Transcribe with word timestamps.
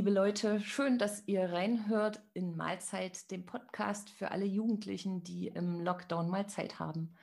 liebe 0.00 0.12
Leute, 0.12 0.60
schön, 0.62 0.96
dass 0.96 1.28
ihr 1.28 1.52
reinhört 1.52 2.22
in 2.32 2.56
Mahlzeit, 2.56 3.30
dem 3.30 3.44
Podcast 3.44 4.08
für 4.08 4.30
alle 4.30 4.46
Jugendlichen, 4.46 5.22
die 5.24 5.48
im 5.48 5.78
Lockdown 5.78 6.30
mal 6.30 6.48
Zeit 6.48 6.78
haben. 6.78 7.14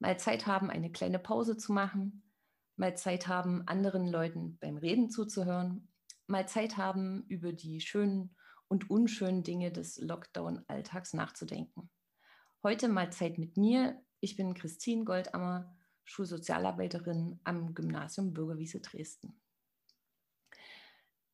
Mal 0.00 0.18
Zeit 0.18 0.46
haben, 0.46 0.68
eine 0.68 0.92
kleine 0.92 1.18
Pause 1.18 1.56
zu 1.56 1.72
machen, 1.72 2.22
mal 2.76 2.94
Zeit 2.94 3.26
haben, 3.26 3.66
anderen 3.66 4.06
Leuten 4.06 4.58
beim 4.60 4.76
Reden 4.76 5.08
zuzuhören, 5.08 5.88
mal 6.26 6.46
Zeit 6.46 6.76
haben, 6.76 7.24
über 7.28 7.54
die 7.54 7.80
schönen 7.80 8.36
und 8.68 8.90
unschönen 8.90 9.42
Dinge 9.42 9.72
des 9.72 9.96
Lockdown-Alltags 9.96 11.14
nachzudenken. 11.14 11.88
Heute 12.62 12.88
mal 12.88 13.10
Zeit 13.10 13.38
mit 13.38 13.56
mir. 13.56 13.98
Ich 14.20 14.36
bin 14.36 14.52
Christine 14.52 15.04
Goldammer, 15.04 15.74
Schulsozialarbeiterin 16.04 17.40
am 17.44 17.72
Gymnasium 17.74 18.34
Bürgerwiese 18.34 18.80
Dresden. 18.80 19.40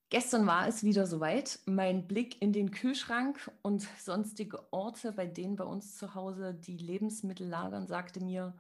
Gestern 0.09 0.47
war 0.47 0.69
es 0.69 0.85
wieder 0.85 1.05
soweit. 1.07 1.59
Mein 1.67 2.07
Blick 2.07 2.41
in 2.41 2.53
den 2.53 2.71
Kühlschrank 2.71 3.51
und 3.63 3.83
sonstige 3.99 4.73
Orte, 4.73 5.13
bei 5.13 5.27
denen 5.27 5.57
bei 5.57 5.65
uns 5.65 5.97
zu 5.97 6.15
Hause 6.15 6.55
die 6.55 6.77
Lebensmittel 6.77 7.49
lagern, 7.49 7.89
sagte 7.89 8.23
mir, 8.23 8.55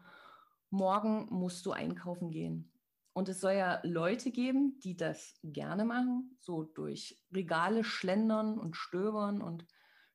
morgen 0.70 1.28
musst 1.30 1.64
du 1.64 1.70
einkaufen 1.70 2.32
gehen. 2.32 2.72
Und 3.12 3.28
es 3.28 3.40
soll 3.40 3.52
ja 3.52 3.80
Leute 3.84 4.32
geben, 4.32 4.78
die 4.80 4.96
das 4.96 5.38
gerne 5.42 5.84
machen, 5.84 6.36
so 6.40 6.64
durch 6.64 7.24
Regale 7.32 7.84
schlendern 7.84 8.58
und 8.58 8.76
stöbern 8.76 9.40
und 9.40 9.64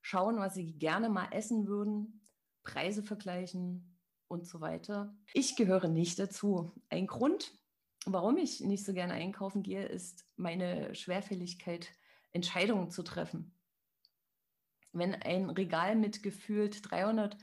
schauen, 0.02 0.38
was 0.38 0.56
sie 0.56 0.78
gerne 0.78 1.10
mal 1.10 1.30
essen 1.32 1.66
würden, 1.66 2.28
Preise 2.64 3.04
vergleichen 3.04 3.98
und 4.28 4.46
so 4.46 4.62
weiter. 4.62 5.16
Ich 5.34 5.56
gehöre 5.56 5.88
nicht 5.88 6.20
dazu. 6.20 6.74
Ein 6.90 7.08
Grund, 7.08 7.54
warum 8.06 8.38
ich 8.38 8.62
nicht 8.62 8.86
so 8.86 8.94
gerne 8.94 9.14
einkaufen 9.14 9.64
gehe, 9.64 9.86
ist 9.86 10.26
meine 10.36 10.94
Schwerfälligkeit, 10.96 11.90
Entscheidungen 12.32 12.90
zu 12.90 13.04
treffen. 13.04 13.54
Wenn 14.94 15.16
ein 15.16 15.50
Regal 15.50 15.96
mit 15.96 16.24
gefühlt 16.24 16.90
300 16.90 17.38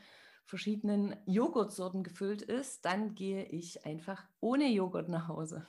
verschiedenen 0.45 1.17
Joghurtsorten 1.27 2.03
gefüllt 2.03 2.43
ist, 2.43 2.85
dann 2.85 3.15
gehe 3.15 3.45
ich 3.45 3.85
einfach 3.85 4.25
ohne 4.41 4.69
Joghurt 4.69 5.09
nach 5.09 5.29
Hause. 5.29 5.67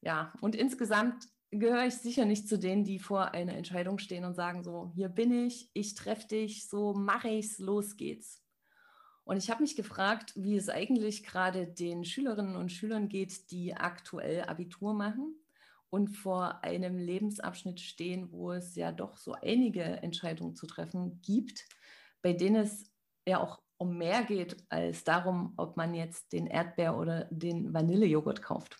Ja, 0.00 0.32
und 0.40 0.56
insgesamt 0.56 1.28
gehöre 1.50 1.86
ich 1.86 1.94
sicher 1.94 2.24
nicht 2.24 2.48
zu 2.48 2.58
denen, 2.58 2.84
die 2.84 2.98
vor 2.98 3.32
einer 3.32 3.54
Entscheidung 3.54 3.98
stehen 3.98 4.24
und 4.24 4.34
sagen 4.34 4.64
so, 4.64 4.90
hier 4.94 5.08
bin 5.08 5.46
ich, 5.46 5.70
ich 5.74 5.94
treffe 5.94 6.26
dich, 6.28 6.68
so 6.68 6.92
mache 6.92 7.28
ich's, 7.28 7.58
los 7.58 7.96
geht's. 7.96 8.42
Und 9.24 9.36
ich 9.36 9.50
habe 9.50 9.62
mich 9.62 9.76
gefragt, 9.76 10.32
wie 10.36 10.56
es 10.56 10.68
eigentlich 10.68 11.22
gerade 11.22 11.66
den 11.66 12.04
Schülerinnen 12.04 12.56
und 12.56 12.72
Schülern 12.72 13.08
geht, 13.08 13.50
die 13.50 13.74
aktuell 13.74 14.42
Abitur 14.42 14.94
machen 14.94 15.36
und 15.90 16.08
vor 16.08 16.64
einem 16.64 16.96
Lebensabschnitt 16.96 17.80
stehen, 17.80 18.32
wo 18.32 18.52
es 18.52 18.74
ja 18.74 18.90
doch 18.92 19.16
so 19.16 19.34
einige 19.34 19.82
Entscheidungen 19.82 20.56
zu 20.56 20.66
treffen 20.66 21.20
gibt, 21.22 21.66
bei 22.22 22.32
denen 22.32 22.56
es 22.56 22.90
ja 23.26 23.40
auch 23.40 23.60
um 23.76 23.98
mehr 23.98 24.22
geht 24.22 24.56
als 24.68 25.04
darum, 25.04 25.54
ob 25.56 25.76
man 25.76 25.94
jetzt 25.94 26.32
den 26.32 26.46
Erdbeer 26.46 26.96
oder 26.96 27.24
den 27.30 27.74
Vanillejoghurt 27.74 28.42
kauft. 28.42 28.78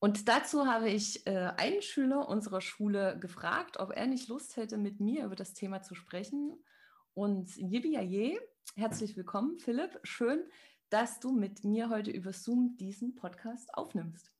Und 0.00 0.28
dazu 0.28 0.66
habe 0.66 0.90
ich 0.90 1.24
äh, 1.28 1.52
einen 1.56 1.80
Schüler 1.80 2.28
unserer 2.28 2.60
Schule 2.60 3.16
gefragt, 3.20 3.78
ob 3.78 3.92
er 3.92 4.08
nicht 4.08 4.28
Lust 4.28 4.56
hätte, 4.56 4.76
mit 4.76 4.98
mir 4.98 5.24
über 5.24 5.36
das 5.36 5.54
Thema 5.54 5.82
zu 5.82 5.94
sprechen. 5.94 6.60
Und 7.14 7.56
Yibiaye, 7.56 8.40
herzlich 8.76 9.16
willkommen, 9.16 9.58
Philipp. 9.58 9.98
Schön, 10.02 10.44
dass 10.90 11.20
du 11.20 11.32
mit 11.32 11.64
mir 11.64 11.88
heute 11.90 12.10
über 12.10 12.32
Zoom 12.32 12.76
diesen 12.76 13.14
Podcast 13.14 13.72
aufnimmst. 13.74 14.32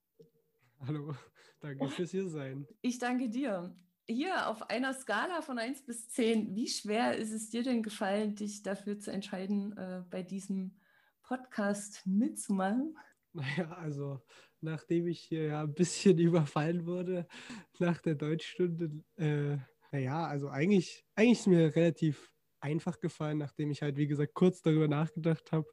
Hallo, 0.80 1.14
danke 1.60 1.88
fürs 1.88 2.10
hier 2.10 2.28
sein. 2.28 2.66
Ich 2.80 2.98
danke 2.98 3.28
dir. 3.28 3.76
Hier 4.06 4.48
auf 4.48 4.68
einer 4.68 4.94
Skala 4.94 5.42
von 5.42 5.58
1 5.58 5.84
bis 5.84 6.08
10, 6.08 6.56
wie 6.56 6.68
schwer 6.68 7.16
ist 7.16 7.30
es 7.30 7.50
dir 7.50 7.62
denn 7.62 7.82
gefallen, 7.82 8.34
dich 8.34 8.62
dafür 8.62 8.98
zu 8.98 9.12
entscheiden, 9.12 9.76
äh, 9.76 10.02
bei 10.10 10.22
diesem 10.22 10.76
Podcast 11.22 12.04
mitzumachen? 12.04 12.96
Naja, 13.32 13.70
also 13.72 14.20
nachdem 14.60 15.06
ich 15.06 15.20
hier 15.20 15.44
ja 15.44 15.62
ein 15.62 15.74
bisschen 15.74 16.18
überfallen 16.18 16.86
wurde 16.86 17.26
nach 17.78 18.00
der 18.00 18.14
Deutschstunde, 18.14 18.90
äh, 19.16 19.58
naja, 19.92 20.26
also 20.26 20.48
eigentlich, 20.48 21.04
eigentlich 21.14 21.40
ist 21.40 21.46
mir 21.46 21.74
relativ 21.76 22.31
einfach 22.62 23.00
gefallen, 23.00 23.38
nachdem 23.38 23.70
ich 23.70 23.82
halt, 23.82 23.96
wie 23.96 24.06
gesagt, 24.06 24.34
kurz 24.34 24.62
darüber 24.62 24.88
nachgedacht 24.88 25.52
habe. 25.52 25.66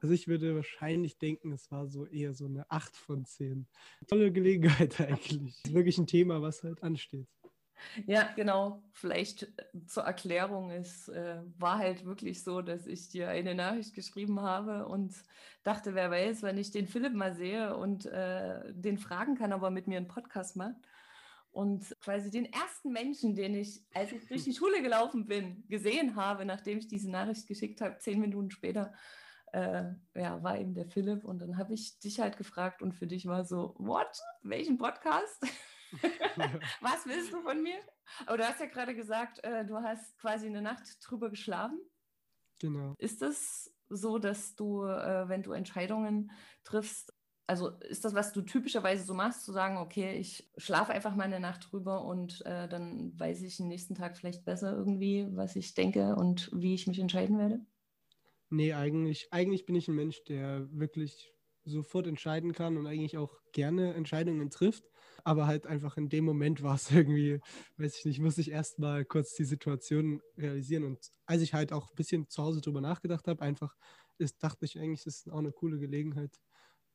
Also 0.00 0.12
ich 0.12 0.28
würde 0.28 0.54
wahrscheinlich 0.54 1.18
denken, 1.18 1.52
es 1.52 1.70
war 1.70 1.86
so 1.86 2.04
eher 2.06 2.34
so 2.34 2.44
eine 2.44 2.70
8 2.70 2.94
von 2.96 3.24
10. 3.24 3.66
Tolle 4.06 4.32
Gelegenheit 4.32 5.00
eigentlich. 5.00 5.62
Wirklich 5.70 5.96
ein 5.98 6.06
Thema, 6.06 6.42
was 6.42 6.62
halt 6.62 6.82
ansteht. 6.82 7.28
Ja, 8.06 8.30
genau. 8.36 8.82
Vielleicht 8.92 9.44
äh, 9.44 9.86
zur 9.86 10.04
Erklärung. 10.04 10.70
Es 10.70 11.08
äh, 11.08 11.38
war 11.58 11.78
halt 11.78 12.04
wirklich 12.04 12.42
so, 12.42 12.62
dass 12.62 12.86
ich 12.86 13.08
dir 13.08 13.28
eine 13.28 13.54
Nachricht 13.54 13.94
geschrieben 13.94 14.40
habe 14.40 14.86
und 14.86 15.14
dachte, 15.62 15.94
wer 15.94 16.10
weiß, 16.10 16.42
wenn 16.42 16.58
ich 16.58 16.70
den 16.70 16.86
Philipp 16.86 17.14
mal 17.14 17.34
sehe 17.34 17.76
und 17.76 18.06
äh, 18.06 18.72
den 18.72 18.98
fragen 18.98 19.36
kann, 19.36 19.52
ob 19.52 19.62
er 19.62 19.70
mit 19.70 19.86
mir 19.86 19.96
einen 19.96 20.08
Podcast 20.08 20.56
macht. 20.56 20.76
Und 21.54 21.96
quasi 22.00 22.32
den 22.32 22.52
ersten 22.52 22.90
Menschen, 22.90 23.36
den 23.36 23.54
ich, 23.54 23.80
als 23.94 24.10
ich 24.10 24.26
durch 24.26 24.42
die 24.42 24.52
Schule 24.58 24.82
gelaufen 24.82 25.26
bin, 25.26 25.64
gesehen 25.68 26.16
habe, 26.16 26.44
nachdem 26.44 26.78
ich 26.78 26.88
diese 26.88 27.08
Nachricht 27.08 27.46
geschickt 27.46 27.80
habe, 27.80 27.98
zehn 27.98 28.20
Minuten 28.20 28.50
später, 28.50 28.92
äh, 29.52 29.84
ja, 30.16 30.42
war 30.42 30.58
eben 30.58 30.74
der 30.74 30.86
Philipp. 30.86 31.24
Und 31.24 31.38
dann 31.38 31.56
habe 31.56 31.72
ich 31.72 32.00
dich 32.00 32.18
halt 32.18 32.36
gefragt 32.36 32.82
und 32.82 32.92
für 32.92 33.06
dich 33.06 33.26
war 33.26 33.44
so, 33.44 33.76
what? 33.78 34.20
Welchen 34.42 34.78
Podcast? 34.78 35.40
Was 36.80 37.06
willst 37.06 37.32
du 37.32 37.40
von 37.40 37.62
mir? 37.62 37.78
Aber 38.26 38.38
du 38.38 38.48
hast 38.48 38.58
ja 38.58 38.66
gerade 38.66 38.96
gesagt, 38.96 39.44
äh, 39.44 39.64
du 39.64 39.76
hast 39.76 40.18
quasi 40.18 40.48
eine 40.48 40.60
Nacht 40.60 40.82
drüber 41.06 41.30
geschlafen. 41.30 41.78
Genau. 42.58 42.96
Ist 42.98 43.22
es 43.22 43.72
so, 43.88 44.18
dass 44.18 44.56
du, 44.56 44.86
äh, 44.86 45.28
wenn 45.28 45.44
du 45.44 45.52
Entscheidungen 45.52 46.32
triffst, 46.64 47.14
also 47.46 47.70
ist 47.88 48.04
das, 48.04 48.14
was 48.14 48.32
du 48.32 48.42
typischerweise 48.42 49.04
so 49.04 49.14
machst, 49.14 49.44
zu 49.44 49.52
sagen, 49.52 49.76
okay, 49.76 50.16
ich 50.16 50.50
schlafe 50.56 50.92
einfach 50.92 51.14
mal 51.14 51.24
eine 51.24 51.40
Nacht 51.40 51.70
drüber 51.70 52.04
und 52.04 52.44
äh, 52.46 52.68
dann 52.68 53.18
weiß 53.18 53.42
ich 53.42 53.58
den 53.58 53.68
nächsten 53.68 53.94
Tag 53.94 54.16
vielleicht 54.16 54.44
besser 54.44 54.76
irgendwie, 54.76 55.26
was 55.30 55.56
ich 55.56 55.74
denke 55.74 56.16
und 56.16 56.50
wie 56.54 56.74
ich 56.74 56.86
mich 56.86 56.98
entscheiden 56.98 57.38
werde? 57.38 57.60
Nee, 58.50 58.72
eigentlich, 58.72 59.28
eigentlich 59.30 59.66
bin 59.66 59.74
ich 59.74 59.88
ein 59.88 59.94
Mensch, 59.94 60.22
der 60.24 60.66
wirklich 60.70 61.34
sofort 61.64 62.06
entscheiden 62.06 62.52
kann 62.52 62.76
und 62.76 62.86
eigentlich 62.86 63.16
auch 63.16 63.32
gerne 63.52 63.94
Entscheidungen 63.94 64.50
trifft. 64.50 64.84
Aber 65.24 65.46
halt 65.46 65.66
einfach 65.66 65.96
in 65.96 66.10
dem 66.10 66.24
Moment 66.24 66.62
war 66.62 66.74
es 66.74 66.90
irgendwie, 66.90 67.40
weiß 67.78 67.98
ich 67.98 68.04
nicht, 68.04 68.20
muss 68.20 68.38
ich 68.38 68.50
erst 68.50 68.78
mal 68.78 69.04
kurz 69.04 69.34
die 69.34 69.44
Situation 69.44 70.20
realisieren. 70.36 70.84
Und 70.84 71.10
als 71.26 71.42
ich 71.42 71.54
halt 71.54 71.72
auch 71.72 71.90
ein 71.90 71.96
bisschen 71.96 72.28
zu 72.28 72.42
Hause 72.42 72.60
drüber 72.60 72.80
nachgedacht 72.80 73.26
habe, 73.26 73.42
einfach 73.42 73.74
ist, 74.18 74.42
dachte 74.42 74.64
ich 74.64 74.78
eigentlich, 74.78 75.04
das 75.04 75.16
ist 75.16 75.30
auch 75.30 75.38
eine 75.38 75.52
coole 75.52 75.78
Gelegenheit, 75.78 76.38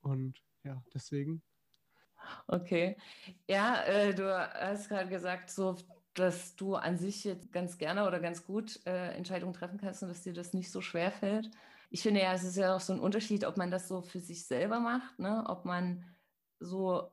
und 0.01 0.39
ja, 0.63 0.81
deswegen. 0.93 1.41
Okay. 2.47 2.97
Ja, 3.47 3.83
äh, 3.83 4.13
du 4.13 4.29
hast 4.29 4.89
gerade 4.89 5.09
gesagt, 5.09 5.49
so 5.49 5.77
dass 6.13 6.55
du 6.55 6.75
an 6.75 6.97
sich 6.97 7.23
jetzt 7.23 7.51
ganz 7.51 7.77
gerne 7.77 8.05
oder 8.05 8.19
ganz 8.19 8.43
gut 8.43 8.85
äh, 8.85 9.11
Entscheidungen 9.13 9.53
treffen 9.53 9.79
kannst 9.79 10.03
und 10.03 10.09
dass 10.09 10.23
dir 10.23 10.33
das 10.33 10.53
nicht 10.53 10.71
so 10.71 10.81
schwer 10.81 11.11
fällt. 11.11 11.49
Ich 11.89 12.01
finde 12.01 12.21
ja, 12.21 12.33
es 12.33 12.43
ist 12.43 12.57
ja 12.57 12.75
auch 12.75 12.81
so 12.81 12.93
ein 12.93 12.99
Unterschied, 12.99 13.45
ob 13.45 13.57
man 13.57 13.71
das 13.71 13.87
so 13.87 14.01
für 14.01 14.19
sich 14.19 14.45
selber 14.45 14.79
macht, 14.79 15.17
ne? 15.19 15.45
ob 15.47 15.65
man 15.65 16.03
so 16.59 17.11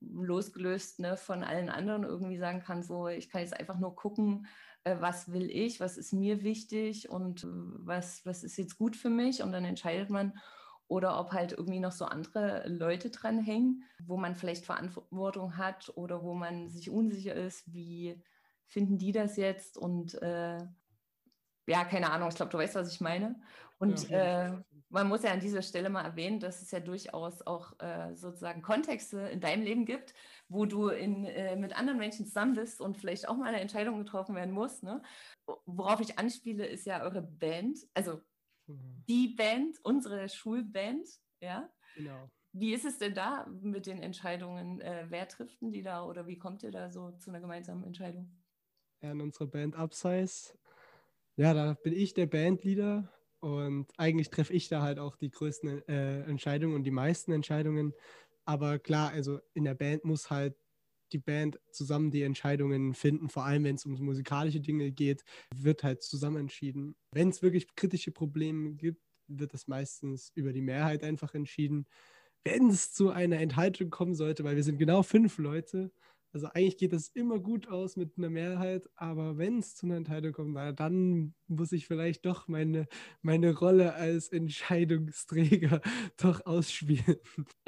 losgelöst 0.00 1.00
ne, 1.00 1.16
von 1.18 1.44
allen 1.44 1.68
anderen 1.68 2.04
irgendwie 2.04 2.38
sagen 2.38 2.60
kann, 2.60 2.82
so 2.82 3.08
ich 3.08 3.28
kann 3.28 3.42
jetzt 3.42 3.58
einfach 3.58 3.78
nur 3.78 3.94
gucken, 3.94 4.46
äh, 4.84 4.96
was 4.98 5.32
will 5.32 5.50
ich, 5.50 5.78
was 5.78 5.98
ist 5.98 6.12
mir 6.12 6.42
wichtig 6.42 7.10
und 7.10 7.44
äh, 7.44 7.48
was, 7.50 8.24
was 8.24 8.42
ist 8.42 8.56
jetzt 8.56 8.78
gut 8.78 8.96
für 8.96 9.10
mich 9.10 9.42
und 9.42 9.52
dann 9.52 9.64
entscheidet 9.64 10.08
man 10.08 10.38
oder 10.90 11.20
ob 11.20 11.32
halt 11.32 11.52
irgendwie 11.52 11.78
noch 11.78 11.92
so 11.92 12.04
andere 12.04 12.66
Leute 12.66 13.10
dranhängen, 13.10 13.84
wo 14.04 14.16
man 14.16 14.34
vielleicht 14.34 14.66
Verantwortung 14.66 15.56
hat 15.56 15.92
oder 15.94 16.24
wo 16.24 16.34
man 16.34 16.68
sich 16.68 16.90
unsicher 16.90 17.34
ist, 17.34 17.72
wie 17.72 18.20
finden 18.66 18.98
die 18.98 19.12
das 19.12 19.36
jetzt 19.36 19.78
und 19.78 20.20
äh, 20.20 20.58
ja, 21.66 21.84
keine 21.84 22.10
Ahnung, 22.10 22.28
ich 22.28 22.34
glaube, 22.34 22.50
du 22.50 22.58
weißt, 22.58 22.74
was 22.74 22.92
ich 22.92 23.00
meine. 23.00 23.40
Und 23.78 24.08
ja, 24.08 24.48
äh, 24.48 24.62
man 24.88 25.08
muss 25.08 25.22
ja 25.22 25.30
an 25.30 25.38
dieser 25.38 25.62
Stelle 25.62 25.90
mal 25.90 26.04
erwähnen, 26.04 26.40
dass 26.40 26.60
es 26.60 26.72
ja 26.72 26.80
durchaus 26.80 27.46
auch 27.46 27.78
äh, 27.78 28.12
sozusagen 28.16 28.60
Kontexte 28.60 29.20
in 29.20 29.40
deinem 29.40 29.62
Leben 29.62 29.84
gibt, 29.84 30.12
wo 30.48 30.66
du 30.66 30.88
in, 30.88 31.24
äh, 31.24 31.54
mit 31.54 31.78
anderen 31.78 32.00
Menschen 32.00 32.26
zusammen 32.26 32.54
bist 32.54 32.80
und 32.80 32.98
vielleicht 32.98 33.28
auch 33.28 33.36
mal 33.36 33.46
eine 33.46 33.60
Entscheidung 33.60 33.98
getroffen 33.98 34.34
werden 34.34 34.52
muss. 34.52 34.82
Ne? 34.82 35.00
Worauf 35.66 36.00
ich 36.00 36.18
anspiele, 36.18 36.66
ist 36.66 36.84
ja 36.84 37.02
eure 37.02 37.22
Band. 37.22 37.78
Also 37.94 38.20
Mhm. 38.70 39.04
die 39.08 39.28
Band, 39.28 39.78
unsere 39.82 40.28
Schulband, 40.28 41.08
ja. 41.40 41.70
Genau. 41.94 42.30
Wie 42.52 42.72
ist 42.74 42.84
es 42.84 42.98
denn 42.98 43.14
da 43.14 43.46
mit 43.46 43.86
den 43.86 44.02
Entscheidungen? 44.02 44.80
Äh, 44.80 45.06
wer 45.08 45.28
trifft 45.28 45.60
denn 45.60 45.72
die 45.72 45.82
da 45.82 46.04
oder 46.04 46.26
wie 46.26 46.38
kommt 46.38 46.62
ihr 46.62 46.70
da 46.72 46.90
so 46.90 47.12
zu 47.12 47.30
einer 47.30 47.40
gemeinsamen 47.40 47.84
Entscheidung? 47.84 48.42
Ja, 49.02 49.12
in 49.12 49.20
unserer 49.20 49.46
Band 49.46 49.76
Upsize. 49.76 50.54
Ja, 51.36 51.54
da 51.54 51.74
bin 51.74 51.92
ich 51.94 52.14
der 52.14 52.26
Bandleader 52.26 53.10
und 53.40 53.86
eigentlich 53.96 54.30
treffe 54.30 54.52
ich 54.52 54.68
da 54.68 54.82
halt 54.82 54.98
auch 54.98 55.16
die 55.16 55.30
größten 55.30 55.88
äh, 55.88 56.22
Entscheidungen 56.22 56.74
und 56.74 56.84
die 56.84 56.90
meisten 56.90 57.32
Entscheidungen. 57.32 57.94
Aber 58.44 58.78
klar, 58.78 59.10
also 59.10 59.40
in 59.54 59.64
der 59.64 59.74
Band 59.74 60.04
muss 60.04 60.30
halt 60.30 60.56
die 61.12 61.18
Band 61.18 61.58
zusammen 61.72 62.10
die 62.10 62.22
Entscheidungen 62.22 62.94
finden, 62.94 63.28
vor 63.28 63.44
allem 63.44 63.64
wenn 63.64 63.76
es 63.76 63.84
um 63.84 63.92
musikalische 63.92 64.60
Dinge 64.60 64.92
geht, 64.92 65.24
wird 65.54 65.82
halt 65.82 66.02
zusammen 66.02 66.38
entschieden. 66.38 66.96
Wenn 67.12 67.28
es 67.28 67.42
wirklich 67.42 67.74
kritische 67.74 68.12
Probleme 68.12 68.72
gibt, 68.72 69.02
wird 69.28 69.54
das 69.54 69.68
meistens 69.68 70.32
über 70.34 70.52
die 70.52 70.62
Mehrheit 70.62 71.04
einfach 71.04 71.34
entschieden. 71.34 71.86
Wenn 72.44 72.68
es 72.70 72.92
zu 72.92 73.10
einer 73.10 73.38
Enthaltung 73.38 73.90
kommen 73.90 74.14
sollte, 74.14 74.44
weil 74.44 74.56
wir 74.56 74.64
sind 74.64 74.78
genau 74.78 75.02
fünf 75.02 75.38
Leute, 75.38 75.92
also 76.32 76.46
eigentlich 76.46 76.78
geht 76.78 76.92
das 76.92 77.08
immer 77.08 77.40
gut 77.40 77.68
aus 77.68 77.96
mit 77.96 78.16
einer 78.16 78.30
Mehrheit, 78.30 78.88
aber 78.94 79.36
wenn 79.36 79.58
es 79.58 79.74
zu 79.74 79.86
einer 79.86 79.96
Entscheidung 79.96 80.32
kommt, 80.32 80.56
dann 80.78 81.34
muss 81.48 81.72
ich 81.72 81.86
vielleicht 81.86 82.24
doch 82.24 82.46
meine, 82.46 82.86
meine 83.20 83.56
Rolle 83.56 83.94
als 83.94 84.28
Entscheidungsträger 84.28 85.80
doch 86.16 86.46
ausspielen. 86.46 87.16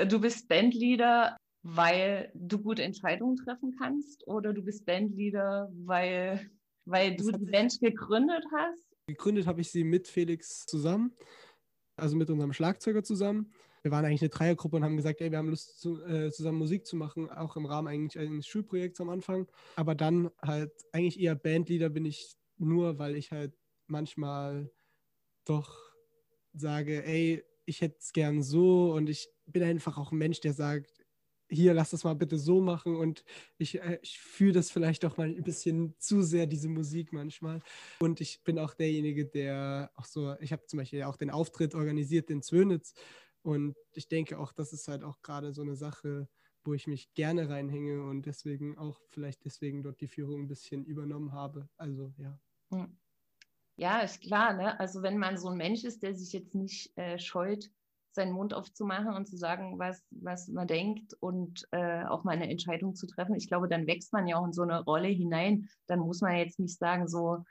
Du 0.09 0.21
bist 0.21 0.49
Bandleader, 0.49 1.37
weil 1.63 2.31
du 2.35 2.59
gute 2.59 2.83
Entscheidungen 2.83 3.37
treffen 3.37 3.75
kannst 3.79 4.27
oder 4.27 4.53
du 4.53 4.63
bist 4.63 4.85
Bandleader, 4.85 5.71
weil, 5.85 6.51
weil 6.85 7.17
du 7.17 7.31
die 7.31 7.51
Band 7.51 7.79
gegründet 7.81 8.45
hast? 8.57 8.85
Gegründet 9.07 9.47
habe 9.47 9.61
ich 9.61 9.71
sie 9.71 9.85
mit 9.85 10.09
Felix 10.09 10.65
zusammen, 10.67 11.13
also 11.97 12.17
mit 12.17 12.31
unserem 12.31 12.53
Schlagzeuger 12.53 13.03
zusammen 13.03 13.53
wir 13.83 13.91
waren 13.91 14.05
eigentlich 14.05 14.23
eine 14.23 14.31
Dreiergruppe 14.31 14.77
und 14.77 14.85
haben 14.85 14.97
gesagt, 14.97 15.21
ey, 15.21 15.31
wir 15.31 15.39
haben 15.39 15.49
Lust, 15.49 15.81
zu, 15.81 16.03
äh, 16.05 16.31
zusammen 16.31 16.59
Musik 16.59 16.87
zu 16.87 16.97
machen, 16.97 17.29
auch 17.31 17.57
im 17.57 17.67
Rahmen 17.67 17.89
eigentlich 17.89 18.19
eines 18.19 18.47
Schulprojekts 18.47 19.01
am 19.01 19.11
Anfang. 19.11 19.49
Aber 19.77 19.95
dann 19.95 20.31
halt 20.41 20.73
eigentlich 20.93 21.19
eher 21.19 21.35
Bandleader 21.35 21.91
bin 21.91 22.05
ich 22.05 22.37
nur, 22.59 22.99
weil 22.99 23.17
ich 23.17 23.33
halt 23.33 23.55
manchmal 23.89 24.71
doch 25.45 25.77
sage, 26.53 27.05
ey, 27.05 27.43
ich 27.65 27.81
hätte 27.81 27.97
es 27.99 28.13
gern 28.13 28.43
so 28.43 28.93
und 28.93 29.09
ich 29.09 29.29
bin 29.47 29.63
einfach 29.65 29.99
auch 29.99 30.13
ein 30.13 30.19
Mensch, 30.19 30.41
der 30.41 30.53
sagt, 30.53 31.02
hier, 31.53 31.75
lass 31.75 31.91
das 31.91 32.05
mal 32.05 32.15
bitte 32.15 32.39
so 32.39 32.61
machen 32.61 32.97
und 32.97 33.25
ich, 33.59 33.81
äh, 33.81 33.99
ich 34.03 34.19
fühle 34.19 34.53
das 34.53 34.71
vielleicht 34.71 35.05
auch 35.05 35.17
mal 35.17 35.29
ein 35.29 35.43
bisschen 35.43 35.95
zu 35.99 36.23
sehr, 36.23 36.47
diese 36.47 36.69
Musik 36.69 37.13
manchmal. 37.13 37.61
Und 38.01 38.21
ich 38.21 38.43
bin 38.43 38.59
auch 38.59 38.75
derjenige, 38.75 39.27
der 39.27 39.91
auch 39.95 40.07
so, 40.07 40.35
ich 40.41 40.53
habe 40.53 40.67
zum 40.67 40.79
Beispiel 40.79 41.03
auch 41.05 41.17
den 41.17 41.31
Auftritt 41.31 41.75
organisiert, 41.75 42.29
den 42.29 42.43
Zwönitz 42.43 42.95
und 43.43 43.77
ich 43.93 44.09
denke 44.09 44.39
auch, 44.39 44.53
das 44.53 44.73
ist 44.73 44.89
halt 44.89 45.05
auch 45.05 45.21
gerade 45.23 45.53
so 45.53 45.63
eine 45.63 45.77
Sache, 45.77 46.29
wo 46.65 46.75
ich 46.75 46.87
mich 46.87 47.13
gerne 47.15 47.49
reinhänge 47.49 48.03
und 48.03 48.27
deswegen 48.27 48.79
auch 48.79 49.01
vielleicht 49.11 49.45
deswegen 49.45 49.83
dort 49.83 50.01
die 50.01 50.09
Führung 50.09 50.43
ein 50.43 50.49
bisschen 50.49 50.85
übernommen 50.85 51.33
habe. 51.33 51.69
Also 51.77 52.13
ja. 52.19 52.39
Hm. 52.71 52.97
Ja, 53.77 54.01
ist 54.01 54.21
klar. 54.21 54.53
Ne? 54.55 54.79
Also 54.79 55.03
wenn 55.03 55.19
man 55.19 55.39
so 55.39 55.49
ein 55.49 55.57
Mensch 55.57 55.83
ist, 55.83 56.03
der 56.03 56.15
sich 56.15 56.33
jetzt 56.33 56.55
nicht 56.55 56.97
äh, 56.97 57.19
scheut, 57.19 57.71
seinen 58.15 58.33
Mund 58.33 58.55
aufzumachen 58.55 59.15
und 59.15 59.27
zu 59.27 59.37
sagen, 59.37 59.79
was, 59.79 60.03
was 60.11 60.49
man 60.49 60.67
denkt 60.67 61.15
und 61.21 61.67
äh, 61.73 62.05
auch 62.05 62.25
mal 62.25 62.33
eine 62.33 62.51
Entscheidung 62.51 62.95
zu 62.95 63.07
treffen, 63.07 63.35
ich 63.35 63.49
glaube, 63.49 63.69
dann 63.69 63.87
wächst 63.87 64.13
man 64.13 64.27
ja 64.27 64.37
auch 64.37 64.47
in 64.47 64.53
so 64.53 64.63
eine 64.63 64.83
Rolle 64.85 65.09
hinein. 65.09 65.69
Dann 65.87 66.01
muss 66.01 66.21
man 66.21 66.37
jetzt 66.37 66.59
nicht 66.59 66.79
sagen, 66.79 67.09
so, 67.09 67.45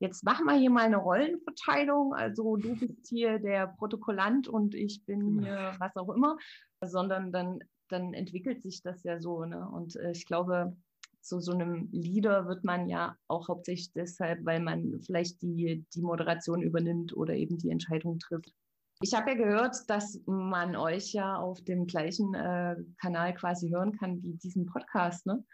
jetzt 0.00 0.24
machen 0.24 0.46
wir 0.46 0.54
hier 0.54 0.70
mal 0.70 0.84
eine 0.84 0.98
Rollenverteilung. 0.98 2.14
Also 2.14 2.56
du 2.56 2.76
bist 2.76 3.08
hier 3.08 3.38
der 3.38 3.68
Protokollant 3.68 4.48
und 4.48 4.74
ich 4.74 5.04
bin 5.06 5.38
genau. 5.38 5.42
hier 5.42 5.76
was 5.78 5.96
auch 5.96 6.10
immer, 6.10 6.36
sondern 6.82 7.32
dann, 7.32 7.60
dann 7.88 8.12
entwickelt 8.12 8.62
sich 8.62 8.82
das 8.82 9.02
ja 9.04 9.20
so. 9.20 9.44
Ne? 9.44 9.66
Und 9.68 9.96
äh, 9.96 10.10
ich 10.10 10.26
glaube, 10.26 10.76
zu 11.22 11.40
so 11.40 11.52
einem 11.52 11.88
Leader 11.92 12.46
wird 12.46 12.64
man 12.64 12.88
ja 12.88 13.16
auch 13.28 13.48
hauptsächlich 13.48 13.92
deshalb, 13.92 14.44
weil 14.44 14.60
man 14.60 15.00
vielleicht 15.00 15.40
die, 15.40 15.84
die 15.94 16.02
Moderation 16.02 16.62
übernimmt 16.62 17.16
oder 17.16 17.34
eben 17.34 17.58
die 17.58 17.70
Entscheidung 17.70 18.18
trifft. 18.18 18.52
Ich 19.02 19.14
habe 19.14 19.32
ja 19.32 19.36
gehört, 19.36 19.76
dass 19.88 20.20
man 20.26 20.76
euch 20.76 21.12
ja 21.12 21.36
auf 21.36 21.60
dem 21.62 21.86
gleichen 21.86 22.34
äh, 22.34 22.76
Kanal 23.00 23.34
quasi 23.34 23.68
hören 23.68 23.98
kann 23.98 24.22
wie 24.22 24.34
diesen 24.34 24.66
Podcast. 24.66 25.26
Ne? 25.26 25.44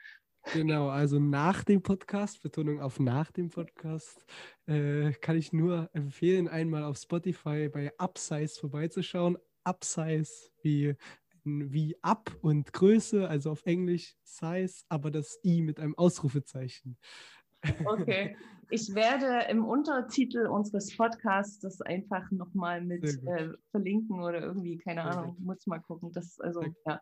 Genau, 0.52 0.88
also 0.88 1.18
nach 1.18 1.64
dem 1.64 1.82
Podcast, 1.82 2.42
Betonung 2.42 2.80
auf 2.80 3.00
nach 3.00 3.30
dem 3.32 3.48
Podcast, 3.48 4.26
äh, 4.66 5.12
kann 5.12 5.36
ich 5.36 5.52
nur 5.54 5.88
empfehlen, 5.94 6.46
einmal 6.46 6.84
auf 6.84 6.98
Spotify 6.98 7.70
bei 7.70 7.90
Upsize 7.98 8.60
vorbeizuschauen. 8.60 9.38
Upsize 9.64 10.50
wie, 10.62 10.94
wie 11.44 11.96
Up 12.02 12.36
und 12.42 12.72
Größe, 12.74 13.28
also 13.28 13.50
auf 13.50 13.64
Englisch 13.64 14.14
Size, 14.24 14.84
aber 14.90 15.10
das 15.10 15.38
I 15.42 15.62
mit 15.62 15.80
einem 15.80 15.94
Ausrufezeichen. 15.96 16.98
Okay, 17.84 18.36
ich 18.70 18.94
werde 18.94 19.50
im 19.50 19.64
Untertitel 19.64 20.46
unseres 20.46 20.94
Podcasts 20.96 21.58
das 21.60 21.80
einfach 21.80 22.30
nochmal 22.30 22.82
mit 22.82 23.04
äh, 23.04 23.50
verlinken 23.70 24.20
oder 24.20 24.40
irgendwie, 24.40 24.76
keine 24.78 25.02
Sehr 25.02 25.12
Ahnung, 25.12 25.36
gut. 25.36 25.44
muss 25.44 25.66
mal 25.66 25.78
gucken. 25.78 26.12
Das, 26.12 26.38
also, 26.40 26.62
ja. 26.86 27.00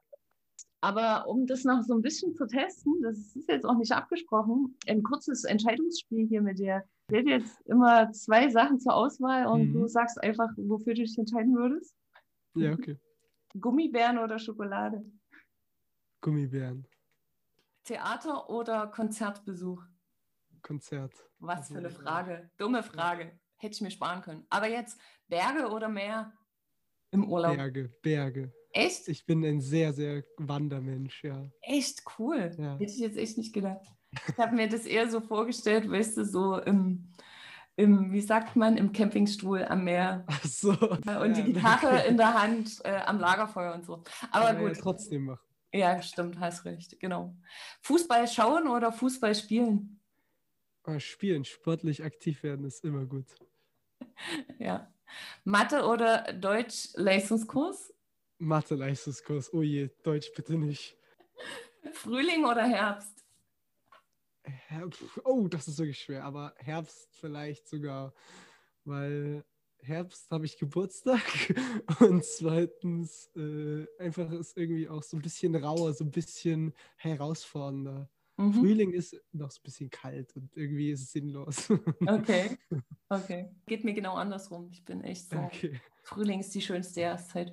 Aber 0.80 1.26
um 1.26 1.46
das 1.46 1.64
noch 1.64 1.82
so 1.82 1.94
ein 1.94 2.02
bisschen 2.02 2.34
zu 2.34 2.46
testen, 2.46 3.00
das 3.02 3.34
ist 3.34 3.48
jetzt 3.48 3.64
auch 3.64 3.76
nicht 3.76 3.92
abgesprochen, 3.92 4.76
ein 4.86 5.02
kurzes 5.02 5.44
Entscheidungsspiel 5.44 6.28
hier 6.28 6.42
mit 6.42 6.58
dir. 6.58 6.84
Ich 7.08 7.14
werde 7.14 7.30
jetzt 7.30 7.60
immer 7.66 8.12
zwei 8.12 8.48
Sachen 8.48 8.78
zur 8.78 8.94
Auswahl 8.94 9.46
und 9.46 9.70
mhm. 9.70 9.72
du 9.72 9.88
sagst 9.88 10.22
einfach, 10.22 10.50
wofür 10.56 10.94
du 10.94 11.02
dich 11.02 11.18
entscheiden 11.18 11.56
würdest. 11.56 11.94
Ja, 12.54 12.72
okay. 12.72 12.96
Gummibären 13.60 14.18
oder 14.18 14.38
Schokolade? 14.38 15.04
Gummibären. 16.20 16.86
Theater 17.84 18.50
oder 18.50 18.88
Konzertbesuch? 18.88 19.82
Konzert. 20.66 21.12
Was 21.38 21.58
also, 21.60 21.74
für 21.74 21.78
eine 21.78 21.90
Frage. 21.90 22.50
Dumme 22.56 22.82
Frage. 22.82 23.38
Hätte 23.56 23.74
ich 23.74 23.80
mir 23.80 23.90
sparen 23.90 24.20
können. 24.20 24.46
Aber 24.50 24.68
jetzt 24.68 24.98
Berge 25.28 25.68
oder 25.70 25.88
Meer 25.88 26.32
im 27.12 27.30
Urlaub? 27.30 27.56
Berge, 27.56 27.88
Berge. 28.02 28.52
Echt? 28.72 29.06
Ich 29.08 29.24
bin 29.24 29.44
ein 29.44 29.60
sehr, 29.60 29.92
sehr 29.92 30.24
Wandermensch, 30.36 31.22
ja. 31.22 31.48
Echt 31.62 32.02
cool. 32.18 32.50
Ja. 32.58 32.72
Hätte 32.72 32.92
ich 32.92 32.98
jetzt 32.98 33.16
echt 33.16 33.38
nicht 33.38 33.54
gedacht. 33.54 33.86
Ich 34.28 34.38
habe 34.38 34.56
mir 34.56 34.68
das 34.68 34.86
eher 34.86 35.08
so 35.08 35.20
vorgestellt, 35.20 35.88
weißt 35.88 36.16
du, 36.16 36.24
so 36.24 36.58
im, 36.58 37.12
im, 37.76 38.12
wie 38.12 38.20
sagt 38.20 38.56
man, 38.56 38.76
im 38.76 38.92
Campingstuhl 38.92 39.64
am 39.64 39.84
Meer. 39.84 40.24
Ach 40.26 40.44
so. 40.44 40.72
Und 40.72 41.06
ja, 41.06 41.30
die 41.30 41.52
Gitarre 41.52 41.86
okay. 41.86 42.08
in 42.08 42.16
der 42.16 42.34
Hand 42.34 42.80
äh, 42.84 42.96
am 43.06 43.20
Lagerfeuer 43.20 43.74
und 43.74 43.86
so. 43.86 44.02
Aber 44.32 44.46
Kann 44.46 44.58
gut. 44.58 44.76
Ja 44.76 44.82
trotzdem 44.82 45.26
machen. 45.26 45.46
Ja, 45.72 46.02
stimmt, 46.02 46.40
hast 46.40 46.64
recht, 46.64 46.98
genau. 46.98 47.36
Fußball 47.82 48.26
schauen 48.26 48.66
oder 48.66 48.92
Fußball 48.92 49.34
spielen? 49.34 50.00
Ah, 50.86 51.00
spielen, 51.00 51.44
sportlich 51.44 52.04
aktiv 52.04 52.44
werden 52.44 52.64
ist 52.64 52.84
immer 52.84 53.04
gut. 53.06 53.26
ja. 54.60 54.92
Mathe 55.42 55.84
oder 55.84 56.32
Deutsch-Leistungskurs? 56.32 57.92
Mathe-Leistungskurs. 58.38 59.52
Oh 59.52 59.62
je, 59.62 59.90
Deutsch 60.04 60.32
bitte 60.34 60.56
nicht. 60.56 60.96
Frühling 61.92 62.44
oder 62.44 62.62
Herbst? 62.62 63.24
Herbst? 64.44 65.02
Oh, 65.24 65.48
das 65.48 65.66
ist 65.66 65.78
wirklich 65.78 65.98
schwer. 65.98 66.22
Aber 66.22 66.54
Herbst 66.58 67.08
vielleicht 67.16 67.66
sogar, 67.68 68.14
weil 68.84 69.44
Herbst 69.78 70.30
habe 70.30 70.46
ich 70.46 70.56
Geburtstag 70.56 71.20
und 72.00 72.24
zweitens 72.24 73.28
äh, 73.34 73.86
einfach 73.98 74.30
ist 74.30 74.56
irgendwie 74.56 74.88
auch 74.88 75.02
so 75.02 75.16
ein 75.16 75.22
bisschen 75.22 75.56
rauer, 75.56 75.94
so 75.94 76.04
ein 76.04 76.12
bisschen 76.12 76.74
herausfordernder. 76.96 78.08
Mhm. 78.36 78.52
Frühling 78.52 78.92
ist 78.92 79.16
noch 79.32 79.50
so 79.50 79.60
ein 79.60 79.64
bisschen 79.64 79.90
kalt 79.90 80.36
und 80.36 80.54
irgendwie 80.56 80.90
ist 80.90 81.02
es 81.02 81.12
sinnlos. 81.12 81.70
Okay, 82.06 82.58
okay. 83.08 83.50
Geht 83.66 83.84
mir 83.84 83.94
genau 83.94 84.14
andersrum. 84.14 84.68
Ich 84.70 84.84
bin 84.84 85.02
echt 85.02 85.30
so. 85.30 85.38
Okay. 85.38 85.80
Frühling 86.02 86.40
ist 86.40 86.54
die 86.54 86.60
schönste 86.60 87.00
Jahreszeit. 87.00 87.52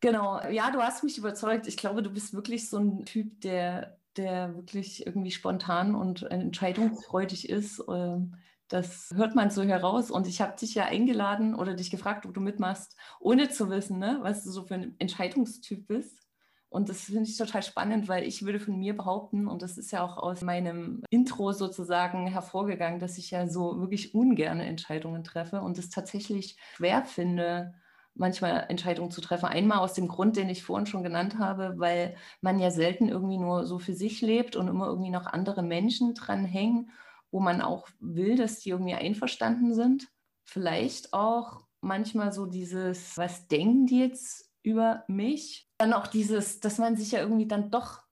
Genau, 0.00 0.40
ja, 0.48 0.70
du 0.70 0.80
hast 0.80 1.02
mich 1.02 1.18
überzeugt. 1.18 1.66
Ich 1.66 1.76
glaube, 1.76 2.02
du 2.02 2.10
bist 2.10 2.34
wirklich 2.34 2.68
so 2.68 2.78
ein 2.78 3.04
Typ, 3.04 3.40
der, 3.40 3.98
der 4.16 4.54
wirklich 4.54 5.06
irgendwie 5.06 5.30
spontan 5.30 5.94
und 5.94 6.22
entscheidungsfreudig 6.22 7.48
ist. 7.48 7.82
Ähm, 7.88 8.36
das 8.68 9.10
hört 9.14 9.34
man 9.34 9.50
so 9.50 9.62
heraus. 9.62 10.10
Und 10.10 10.26
ich 10.28 10.40
habe 10.40 10.56
dich 10.56 10.74
ja 10.74 10.84
eingeladen 10.84 11.54
oder 11.54 11.74
dich 11.74 11.90
gefragt, 11.90 12.26
ob 12.26 12.34
du 12.34 12.40
mitmachst, 12.40 12.96
ohne 13.18 13.48
zu 13.48 13.70
wissen, 13.70 13.98
ne, 13.98 14.18
was 14.22 14.44
du 14.44 14.50
so 14.50 14.64
für 14.64 14.74
ein 14.74 14.94
Entscheidungstyp 14.98 15.86
bist. 15.88 16.27
Und 16.70 16.90
das 16.90 17.02
finde 17.02 17.22
ich 17.22 17.36
total 17.36 17.62
spannend, 17.62 18.08
weil 18.08 18.24
ich 18.24 18.44
würde 18.44 18.60
von 18.60 18.78
mir 18.78 18.94
behaupten, 18.94 19.46
und 19.48 19.62
das 19.62 19.78
ist 19.78 19.90
ja 19.90 20.04
auch 20.04 20.18
aus 20.18 20.42
meinem 20.42 21.02
Intro 21.08 21.52
sozusagen 21.52 22.26
hervorgegangen, 22.26 23.00
dass 23.00 23.16
ich 23.16 23.30
ja 23.30 23.48
so 23.48 23.80
wirklich 23.80 24.14
ungerne 24.14 24.66
Entscheidungen 24.66 25.24
treffe 25.24 25.62
und 25.62 25.78
es 25.78 25.88
tatsächlich 25.88 26.56
schwer 26.76 27.04
finde, 27.04 27.74
manchmal 28.14 28.66
Entscheidungen 28.68 29.10
zu 29.10 29.20
treffen. 29.20 29.46
Einmal 29.46 29.78
aus 29.78 29.94
dem 29.94 30.08
Grund, 30.08 30.36
den 30.36 30.50
ich 30.50 30.62
vorhin 30.62 30.86
schon 30.86 31.02
genannt 31.02 31.38
habe, 31.38 31.74
weil 31.78 32.16
man 32.42 32.58
ja 32.58 32.70
selten 32.70 33.08
irgendwie 33.08 33.38
nur 33.38 33.64
so 33.64 33.78
für 33.78 33.94
sich 33.94 34.20
lebt 34.20 34.56
und 34.56 34.68
immer 34.68 34.88
irgendwie 34.88 35.10
noch 35.10 35.26
andere 35.26 35.62
Menschen 35.62 36.14
dran 36.14 36.44
hängen, 36.44 36.90
wo 37.30 37.40
man 37.40 37.62
auch 37.62 37.88
will, 38.00 38.36
dass 38.36 38.60
die 38.60 38.70
irgendwie 38.70 38.94
einverstanden 38.94 39.72
sind. 39.72 40.08
Vielleicht 40.44 41.12
auch 41.14 41.64
manchmal 41.80 42.32
so 42.32 42.46
dieses, 42.46 43.16
was 43.16 43.46
denken 43.48 43.86
die 43.86 44.00
jetzt 44.00 44.47
über 44.62 45.04
mich? 45.08 45.68
Dann 45.78 45.92
auch 45.92 46.06
dieses, 46.06 46.60
dass 46.60 46.78
man 46.78 46.96
sich 46.96 47.12
ja 47.12 47.20
irgendwie 47.20 47.48
dann 47.48 47.70
doch 47.70 48.02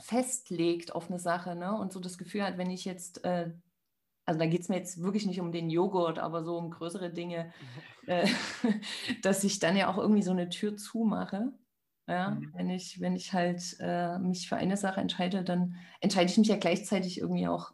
festlegt 0.00 0.94
auf 0.94 1.08
eine 1.08 1.18
Sache 1.18 1.56
ne? 1.56 1.76
und 1.76 1.92
so 1.92 2.00
das 2.00 2.18
Gefühl 2.18 2.44
hat, 2.44 2.56
wenn 2.56 2.70
ich 2.70 2.84
jetzt 2.84 3.24
äh, 3.24 3.52
also 4.28 4.40
da 4.40 4.46
geht 4.46 4.60
es 4.60 4.68
mir 4.68 4.76
jetzt 4.76 5.02
wirklich 5.02 5.24
nicht 5.24 5.40
um 5.40 5.52
den 5.52 5.70
Joghurt, 5.70 6.18
aber 6.18 6.44
so 6.44 6.58
um 6.58 6.70
größere 6.70 7.10
Dinge, 7.10 7.50
äh, 8.06 8.28
dass 9.22 9.42
ich 9.42 9.58
dann 9.58 9.74
ja 9.74 9.88
auch 9.88 9.96
irgendwie 9.96 10.22
so 10.22 10.32
eine 10.32 10.50
Tür 10.50 10.76
zumache. 10.76 11.50
Ja, 12.06 12.30
mhm. 12.30 12.52
wenn 12.54 12.70
ich, 12.70 13.00
wenn 13.00 13.16
ich 13.16 13.32
halt 13.32 13.76
äh, 13.80 14.18
mich 14.18 14.48
für 14.48 14.56
eine 14.56 14.76
Sache 14.76 15.00
entscheide, 15.00 15.44
dann 15.44 15.76
entscheide 16.00 16.30
ich 16.30 16.36
mich 16.36 16.48
ja 16.48 16.56
gleichzeitig 16.56 17.18
irgendwie 17.18 17.48
auch 17.48 17.72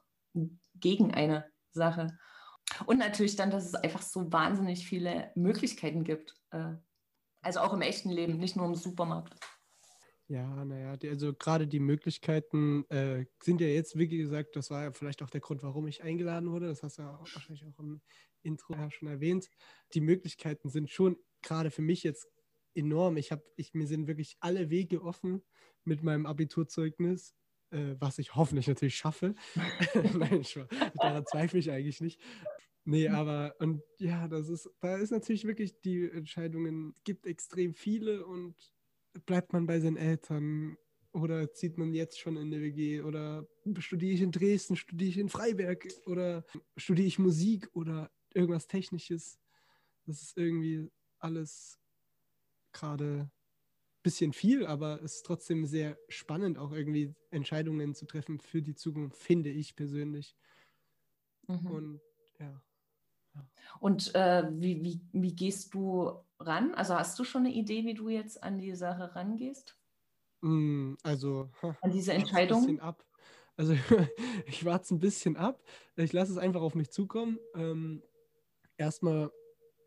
gegen 0.74 1.12
eine 1.12 1.44
Sache. 1.72 2.16
Und 2.86 2.98
natürlich 2.98 3.34
dann, 3.34 3.50
dass 3.50 3.66
es 3.66 3.74
einfach 3.74 4.02
so 4.02 4.32
wahnsinnig 4.32 4.86
viele 4.86 5.32
Möglichkeiten 5.34 6.04
gibt. 6.04 6.36
Also 7.44 7.60
auch 7.60 7.74
im 7.74 7.82
echten 7.82 8.10
Leben, 8.10 8.38
nicht 8.38 8.56
nur 8.56 8.66
im 8.66 8.74
Supermarkt. 8.74 9.36
Ja, 10.26 10.64
naja, 10.64 10.96
also 11.10 11.34
gerade 11.34 11.66
die 11.66 11.80
Möglichkeiten 11.80 12.88
äh, 12.88 13.26
sind 13.42 13.60
ja 13.60 13.66
jetzt, 13.66 13.98
wie 13.98 14.08
gesagt, 14.08 14.56
das 14.56 14.70
war 14.70 14.84
ja 14.84 14.92
vielleicht 14.92 15.22
auch 15.22 15.28
der 15.28 15.42
Grund, 15.42 15.62
warum 15.62 15.86
ich 15.86 16.02
eingeladen 16.02 16.50
wurde. 16.50 16.66
Das 16.66 16.82
hast 16.82 16.96
du 16.96 17.02
ja 17.02 17.14
auch, 17.14 17.20
wahrscheinlich 17.34 17.66
auch 17.66 17.78
im 17.78 18.00
Intro 18.42 18.74
schon 18.88 19.08
erwähnt. 19.08 19.50
Die 19.92 20.00
Möglichkeiten 20.00 20.70
sind 20.70 20.88
schon 20.90 21.18
gerade 21.42 21.70
für 21.70 21.82
mich 21.82 22.02
jetzt 22.02 22.26
enorm. 22.74 23.18
Ich 23.18 23.32
habe, 23.32 23.44
ich, 23.56 23.74
mir 23.74 23.86
sind 23.86 24.06
wirklich 24.06 24.38
alle 24.40 24.70
Wege 24.70 25.02
offen 25.02 25.42
mit 25.84 26.02
meinem 26.02 26.24
Abiturzeugnis, 26.24 27.34
äh, 27.70 27.96
was 27.98 28.18
ich 28.18 28.34
hoffentlich 28.34 28.66
natürlich 28.66 28.96
schaffe. 28.96 29.34
Nein, 30.14 30.42
daran 30.94 31.26
zweifle 31.26 31.58
ich 31.58 31.70
eigentlich 31.70 32.00
nicht. 32.00 32.18
Nee, 32.86 33.08
aber 33.08 33.54
und 33.60 33.82
ja, 33.98 34.28
das 34.28 34.48
ist, 34.48 34.68
da 34.80 34.96
ist 34.96 35.10
natürlich 35.10 35.46
wirklich 35.46 35.80
die 35.80 36.10
Entscheidungen, 36.10 36.94
gibt 37.04 37.26
extrem 37.26 37.72
viele 37.72 38.26
und 38.26 38.54
bleibt 39.26 39.52
man 39.52 39.66
bei 39.66 39.80
seinen 39.80 39.96
Eltern 39.96 40.76
oder 41.12 41.52
zieht 41.52 41.78
man 41.78 41.94
jetzt 41.94 42.18
schon 42.18 42.36
in 42.36 42.52
eine 42.52 42.60
WG 42.60 43.00
oder 43.00 43.46
studiere 43.78 44.12
ich 44.12 44.20
in 44.20 44.32
Dresden, 44.32 44.76
studiere 44.76 45.10
ich 45.10 45.18
in 45.18 45.28
Freiberg 45.28 45.86
oder 46.06 46.44
studiere 46.76 47.06
ich 47.06 47.18
Musik 47.18 47.70
oder 47.72 48.10
irgendwas 48.34 48.66
Technisches. 48.66 49.38
Das 50.04 50.20
ist 50.20 50.36
irgendwie 50.36 50.90
alles 51.20 51.78
gerade 52.72 53.30
ein 53.30 53.30
bisschen 54.02 54.32
viel, 54.32 54.66
aber 54.66 55.00
es 55.02 55.16
ist 55.16 55.26
trotzdem 55.26 55.64
sehr 55.64 55.96
spannend, 56.08 56.58
auch 56.58 56.72
irgendwie 56.72 57.14
Entscheidungen 57.30 57.94
zu 57.94 58.04
treffen 58.04 58.40
für 58.40 58.60
die 58.60 58.74
Zukunft, 58.74 59.16
finde 59.16 59.50
ich 59.50 59.76
persönlich. 59.76 60.36
Mhm. 61.48 61.66
Und 61.66 62.00
ja. 62.38 62.62
Und 63.80 64.14
äh, 64.14 64.44
wie, 64.50 64.82
wie, 64.82 65.00
wie 65.12 65.34
gehst 65.34 65.74
du 65.74 66.12
ran? 66.38 66.74
Also 66.74 66.94
hast 66.94 67.18
du 67.18 67.24
schon 67.24 67.42
eine 67.46 67.54
Idee, 67.54 67.84
wie 67.84 67.94
du 67.94 68.08
jetzt 68.08 68.42
an 68.42 68.58
die 68.58 68.74
Sache 68.74 69.14
rangehst? 69.14 69.78
Mm, 70.42 70.94
also 71.02 71.50
an 71.80 71.90
diese 71.90 72.12
Entscheidung? 72.12 72.78
ab. 72.80 73.04
Also 73.56 73.74
ich 74.46 74.64
warte 74.64 74.94
ein 74.94 75.00
bisschen 75.00 75.36
ab. 75.36 75.62
Ich 75.96 76.12
lasse 76.12 76.32
es 76.32 76.38
einfach 76.38 76.62
auf 76.62 76.74
mich 76.74 76.90
zukommen. 76.90 77.38
Ähm, 77.54 78.02
erstmal, 78.76 79.30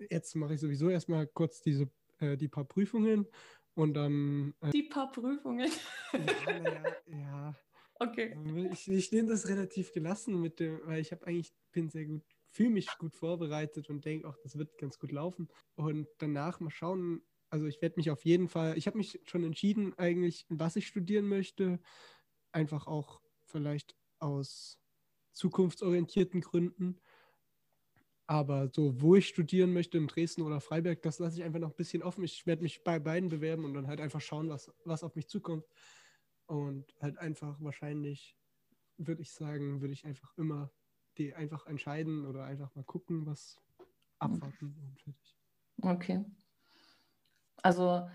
jetzt 0.09 0.35
mache 0.35 0.53
ich 0.53 0.59
sowieso 0.59 0.89
erstmal 0.89 1.27
kurz 1.27 1.61
diese, 1.61 1.89
äh, 2.19 2.37
die 2.37 2.47
paar 2.47 2.65
Prüfungen 2.65 3.27
und 3.73 3.93
dann. 3.93 4.53
Äh, 4.61 4.71
die 4.71 4.83
paar 4.83 5.11
Prüfungen. 5.11 5.71
ja, 6.13 6.59
naja, 6.59 6.83
ja. 7.07 7.55
Okay. 7.99 8.37
Ich, 8.71 8.87
ich 8.87 9.11
nehme 9.11 9.27
das 9.27 9.47
relativ 9.47 9.91
gelassen 9.91 10.39
mit 10.39 10.59
dem, 10.59 10.79
weil 10.83 11.01
ich 11.01 11.11
habe 11.11 11.25
eigentlich, 11.25 11.51
bin 11.71 11.89
sehr 11.89 12.05
gut 12.05 12.21
fühle 12.49 12.69
mich 12.69 12.87
gut 12.97 13.15
vorbereitet 13.15 13.89
und 13.89 14.05
denke 14.05 14.27
auch, 14.27 14.37
das 14.43 14.57
wird 14.57 14.77
ganz 14.77 14.99
gut 14.99 15.11
laufen. 15.11 15.47
Und 15.75 16.07
danach 16.17 16.59
mal 16.59 16.69
schauen, 16.69 17.21
also 17.49 17.65
ich 17.65 17.81
werde 17.81 17.95
mich 17.97 18.11
auf 18.11 18.25
jeden 18.25 18.47
Fall, 18.47 18.77
ich 18.77 18.87
habe 18.87 18.97
mich 18.97 19.19
schon 19.25 19.43
entschieden 19.43 19.93
eigentlich, 19.97 20.45
was 20.49 20.75
ich 20.75 20.87
studieren 20.87 21.27
möchte. 21.27 21.79
Einfach 22.51 22.87
auch 22.87 23.21
vielleicht 23.45 23.95
aus 24.19 24.79
zukunftsorientierten 25.33 26.41
Gründen. 26.41 26.99
Aber 28.29 28.69
so, 28.73 28.99
wo 29.01 29.15
ich 29.15 29.27
studieren 29.27 29.71
möchte, 29.71 29.97
in 29.97 30.07
Dresden 30.07 30.41
oder 30.41 30.59
Freiberg, 30.59 31.01
das 31.01 31.19
lasse 31.19 31.37
ich 31.37 31.43
einfach 31.45 31.59
noch 31.59 31.69
ein 31.69 31.77
bisschen 31.77 32.03
offen. 32.03 32.25
Ich 32.25 32.45
werde 32.45 32.63
mich 32.63 32.83
bei 32.83 32.99
beiden 32.99 33.29
bewerben 33.29 33.63
und 33.63 33.73
dann 33.73 33.87
halt 33.87 34.01
einfach 34.01 34.19
schauen, 34.19 34.49
was, 34.49 34.69
was 34.83 35.03
auf 35.03 35.15
mich 35.15 35.27
zukommt. 35.27 35.65
Und 36.45 36.93
halt 36.99 37.17
einfach 37.17 37.61
wahrscheinlich, 37.61 38.35
würde 38.97 39.21
ich 39.21 39.31
sagen, 39.31 39.79
würde 39.81 39.93
ich 39.93 40.05
einfach 40.05 40.37
immer 40.37 40.71
die 41.17 41.33
einfach 41.33 41.65
entscheiden 41.67 42.25
oder 42.25 42.45
einfach 42.45 42.73
mal 42.75 42.83
gucken, 42.83 43.25
was 43.25 43.59
abwarten 44.19 44.75
und 44.81 45.01
fertig. 45.01 45.35
Okay. 45.81 46.25
Also 47.61 48.07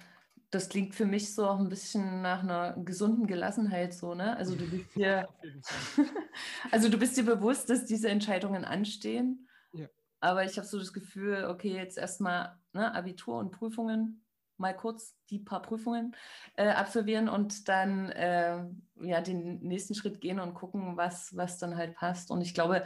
das 0.50 0.68
klingt 0.68 0.94
für 0.94 1.06
mich 1.06 1.34
so 1.34 1.46
auch 1.46 1.58
ein 1.58 1.70
bisschen 1.70 2.20
nach 2.20 2.42
einer 2.42 2.76
gesunden 2.84 3.26
Gelassenheit 3.26 3.94
so, 3.94 4.14
ne? 4.14 4.36
Also 4.36 4.54
du 4.54 4.68
bist 4.68 4.94
dir, 4.94 5.28
also 6.70 6.88
du 6.88 6.98
bist 6.98 7.16
dir 7.16 7.24
bewusst, 7.24 7.70
dass 7.70 7.86
diese 7.86 8.08
Entscheidungen 8.10 8.64
anstehen. 8.64 9.48
Ja. 9.72 9.88
Aber 10.20 10.44
ich 10.44 10.58
habe 10.58 10.66
so 10.66 10.78
das 10.78 10.92
Gefühl, 10.92 11.46
okay, 11.48 11.74
jetzt 11.74 11.96
erstmal 11.96 12.58
ne, 12.74 12.94
Abitur 12.94 13.38
und 13.38 13.50
Prüfungen, 13.50 14.24
mal 14.62 14.74
kurz 14.74 15.14
die 15.28 15.38
paar 15.38 15.60
Prüfungen 15.60 16.16
äh, 16.56 16.68
absolvieren 16.68 17.28
und 17.28 17.68
dann 17.68 18.08
äh, 18.10 18.64
ja 19.02 19.20
den 19.20 19.60
nächsten 19.60 19.94
Schritt 19.94 20.22
gehen 20.22 20.40
und 20.40 20.54
gucken, 20.54 20.96
was, 20.96 21.36
was 21.36 21.58
dann 21.58 21.76
halt 21.76 21.94
passt. 21.94 22.30
Und 22.30 22.40
ich 22.40 22.54
glaube, 22.54 22.84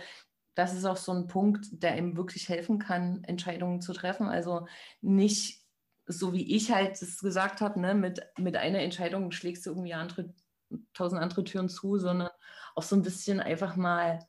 das 0.56 0.74
ist 0.74 0.86
auch 0.86 0.96
so 0.96 1.12
ein 1.12 1.28
Punkt, 1.28 1.68
der 1.82 1.96
ihm 1.96 2.16
wirklich 2.16 2.48
helfen 2.48 2.80
kann, 2.80 3.22
Entscheidungen 3.24 3.80
zu 3.80 3.92
treffen. 3.92 4.26
Also 4.26 4.66
nicht 5.02 5.62
so 6.06 6.32
wie 6.32 6.54
ich 6.54 6.72
halt 6.72 7.00
es 7.00 7.20
gesagt 7.20 7.60
habe, 7.60 7.80
ne, 7.80 7.94
mit, 7.94 8.20
mit 8.38 8.56
einer 8.56 8.80
Entscheidung 8.80 9.30
schlägst 9.32 9.66
du 9.66 9.70
irgendwie 9.70 9.94
andere, 9.94 10.32
tausend 10.94 11.20
andere 11.20 11.44
Türen 11.44 11.68
zu, 11.68 11.98
sondern 11.98 12.30
auch 12.74 12.82
so 12.82 12.96
ein 12.96 13.02
bisschen 13.02 13.40
einfach 13.40 13.76
mal 13.76 14.20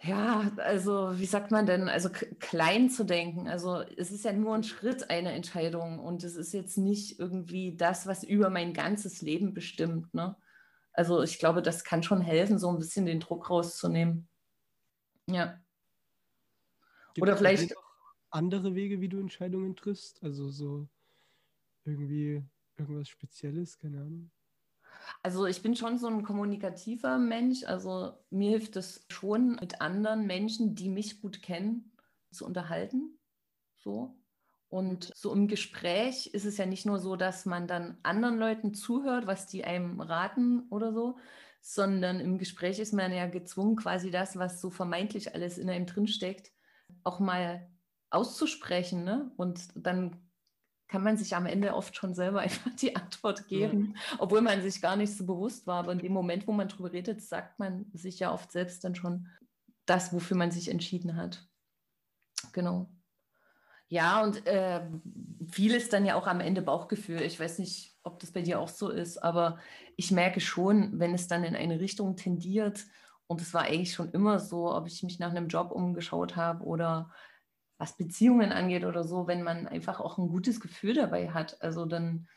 ja, 0.00 0.52
also 0.58 1.18
wie 1.18 1.26
sagt 1.26 1.50
man 1.50 1.66
denn, 1.66 1.88
also 1.88 2.08
klein 2.38 2.88
zu 2.88 3.04
denken. 3.04 3.48
Also 3.48 3.80
es 3.96 4.12
ist 4.12 4.24
ja 4.24 4.32
nur 4.32 4.54
ein 4.54 4.62
Schritt, 4.62 5.10
eine 5.10 5.32
Entscheidung 5.32 5.98
und 5.98 6.22
es 6.22 6.36
ist 6.36 6.52
jetzt 6.52 6.78
nicht 6.78 7.18
irgendwie 7.18 7.76
das, 7.76 8.06
was 8.06 8.22
über 8.22 8.48
mein 8.48 8.72
ganzes 8.74 9.22
Leben 9.22 9.54
bestimmt. 9.54 10.14
Ne? 10.14 10.36
Also 10.92 11.22
ich 11.22 11.40
glaube, 11.40 11.62
das 11.62 11.82
kann 11.82 12.04
schon 12.04 12.20
helfen, 12.20 12.58
so 12.58 12.68
ein 12.70 12.78
bisschen 12.78 13.06
den 13.06 13.18
Druck 13.18 13.50
rauszunehmen. 13.50 14.28
Ja. 15.26 15.60
Gibt 17.14 17.22
Oder 17.22 17.36
vielleicht 17.36 17.74
andere 18.30 18.76
Wege, 18.76 19.00
wie 19.00 19.08
du 19.08 19.18
Entscheidungen 19.18 19.74
triffst? 19.74 20.22
Also 20.22 20.48
so 20.48 20.88
irgendwie 21.84 22.44
irgendwas 22.76 23.08
Spezielles, 23.08 23.78
keine 23.78 23.98
Ahnung. 23.98 24.30
Also 25.22 25.46
ich 25.46 25.62
bin 25.62 25.76
schon 25.76 25.98
so 25.98 26.06
ein 26.08 26.22
kommunikativer 26.22 27.18
Mensch. 27.18 27.64
Also 27.64 28.12
mir 28.30 28.50
hilft 28.50 28.76
es 28.76 29.04
schon, 29.08 29.56
mit 29.56 29.80
anderen 29.80 30.26
Menschen, 30.26 30.74
die 30.74 30.88
mich 30.88 31.20
gut 31.20 31.42
kennen, 31.42 31.92
zu 32.30 32.44
unterhalten. 32.46 33.18
So. 33.76 34.16
Und 34.68 35.12
so 35.14 35.32
im 35.32 35.48
Gespräch 35.48 36.28
ist 36.34 36.44
es 36.44 36.58
ja 36.58 36.66
nicht 36.66 36.84
nur 36.84 36.98
so, 36.98 37.16
dass 37.16 37.46
man 37.46 37.66
dann 37.66 37.96
anderen 38.02 38.38
Leuten 38.38 38.74
zuhört, 38.74 39.26
was 39.26 39.46
die 39.46 39.64
einem 39.64 40.00
raten 40.00 40.68
oder 40.68 40.92
so, 40.92 41.16
sondern 41.62 42.20
im 42.20 42.38
Gespräch 42.38 42.78
ist 42.78 42.92
man 42.92 43.12
ja 43.12 43.26
gezwungen, 43.26 43.76
quasi 43.76 44.10
das, 44.10 44.36
was 44.36 44.60
so 44.60 44.70
vermeintlich 44.70 45.34
alles 45.34 45.56
in 45.56 45.70
einem 45.70 45.86
drinsteckt, 45.86 46.52
auch 47.02 47.18
mal 47.18 47.66
auszusprechen. 48.10 49.04
Ne? 49.04 49.32
Und 49.36 49.68
dann 49.74 50.27
kann 50.88 51.02
man 51.02 51.16
sich 51.16 51.36
am 51.36 51.46
Ende 51.46 51.74
oft 51.74 51.94
schon 51.96 52.14
selber 52.14 52.40
einfach 52.40 52.70
die 52.76 52.96
Antwort 52.96 53.46
geben, 53.48 53.94
ja. 53.94 54.16
obwohl 54.18 54.40
man 54.40 54.62
sich 54.62 54.80
gar 54.80 54.96
nicht 54.96 55.16
so 55.16 55.24
bewusst 55.24 55.66
war. 55.66 55.80
Aber 55.80 55.92
in 55.92 55.98
dem 55.98 56.12
Moment, 56.12 56.46
wo 56.46 56.52
man 56.52 56.68
drüber 56.68 56.92
redet, 56.92 57.22
sagt 57.22 57.58
man 57.58 57.86
sich 57.92 58.18
ja 58.18 58.32
oft 58.32 58.50
selbst 58.50 58.84
dann 58.84 58.94
schon 58.94 59.28
das, 59.86 60.12
wofür 60.12 60.36
man 60.36 60.50
sich 60.50 60.68
entschieden 60.68 61.16
hat. 61.16 61.46
Genau. 62.52 62.90
Ja, 63.90 64.22
und 64.22 64.46
äh, 64.46 64.86
viel 65.50 65.72
ist 65.72 65.94
dann 65.94 66.04
ja 66.04 66.14
auch 66.14 66.26
am 66.26 66.40
Ende 66.40 66.60
Bauchgefühl. 66.60 67.22
Ich 67.22 67.40
weiß 67.40 67.58
nicht, 67.58 67.96
ob 68.02 68.18
das 68.20 68.32
bei 68.32 68.42
dir 68.42 68.60
auch 68.60 68.68
so 68.68 68.90
ist, 68.90 69.16
aber 69.16 69.58
ich 69.96 70.10
merke 70.10 70.40
schon, 70.40 70.98
wenn 70.98 71.14
es 71.14 71.26
dann 71.26 71.42
in 71.42 71.56
eine 71.56 71.80
Richtung 71.80 72.16
tendiert, 72.16 72.84
und 73.28 73.42
es 73.42 73.52
war 73.54 73.62
eigentlich 73.62 73.92
schon 73.92 74.10
immer 74.12 74.40
so, 74.40 74.74
ob 74.74 74.86
ich 74.86 75.02
mich 75.02 75.18
nach 75.18 75.30
einem 75.30 75.48
Job 75.48 75.70
umgeschaut 75.70 76.34
habe 76.34 76.64
oder 76.64 77.10
was 77.78 77.96
Beziehungen 77.96 78.52
angeht 78.52 78.84
oder 78.84 79.04
so, 79.04 79.26
wenn 79.26 79.42
man 79.42 79.66
einfach 79.66 80.00
auch 80.00 80.18
ein 80.18 80.28
gutes 80.28 80.60
Gefühl 80.60 80.94
dabei 80.94 81.30
hat. 81.30 81.62
Also 81.62 81.86
dann 81.86 82.28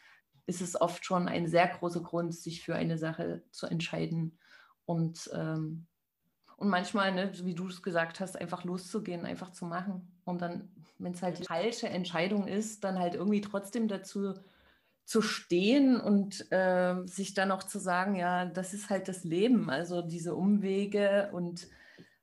ist 0.45 0.61
es 0.61 0.79
oft 0.79 1.03
schon 1.03 1.27
ein 1.27 1.47
sehr 1.47 1.67
großer 1.67 2.01
Grund, 2.01 2.33
sich 2.33 2.63
für 2.63 2.75
eine 2.75 2.97
Sache 2.97 3.41
zu 3.51 3.65
entscheiden. 3.65 4.37
Und, 4.85 5.29
ähm, 5.33 5.87
und 6.57 6.69
manchmal, 6.69 7.11
ne, 7.11 7.31
wie 7.43 7.55
du 7.55 7.67
es 7.67 7.81
gesagt 7.81 8.19
hast, 8.19 8.39
einfach 8.39 8.63
loszugehen, 8.63 9.25
einfach 9.25 9.51
zu 9.51 9.65
machen. 9.65 10.11
Und 10.25 10.41
dann, 10.41 10.69
wenn 10.99 11.13
es 11.13 11.23
halt 11.23 11.39
die 11.39 11.43
falsche 11.45 11.89
Entscheidung 11.89 12.47
ist, 12.47 12.83
dann 12.83 12.99
halt 12.99 13.15
irgendwie 13.15 13.41
trotzdem 13.41 13.87
dazu 13.87 14.35
zu 15.05 15.23
stehen 15.23 15.99
und 15.99 16.51
äh, 16.51 16.95
sich 17.05 17.33
dann 17.33 17.51
auch 17.51 17.63
zu 17.63 17.79
sagen, 17.79 18.15
ja, 18.15 18.45
das 18.45 18.73
ist 18.73 18.89
halt 18.89 19.07
das 19.07 19.23
Leben, 19.23 19.69
also 19.69 20.01
diese 20.03 20.35
Umwege 20.35 21.29
und 21.33 21.67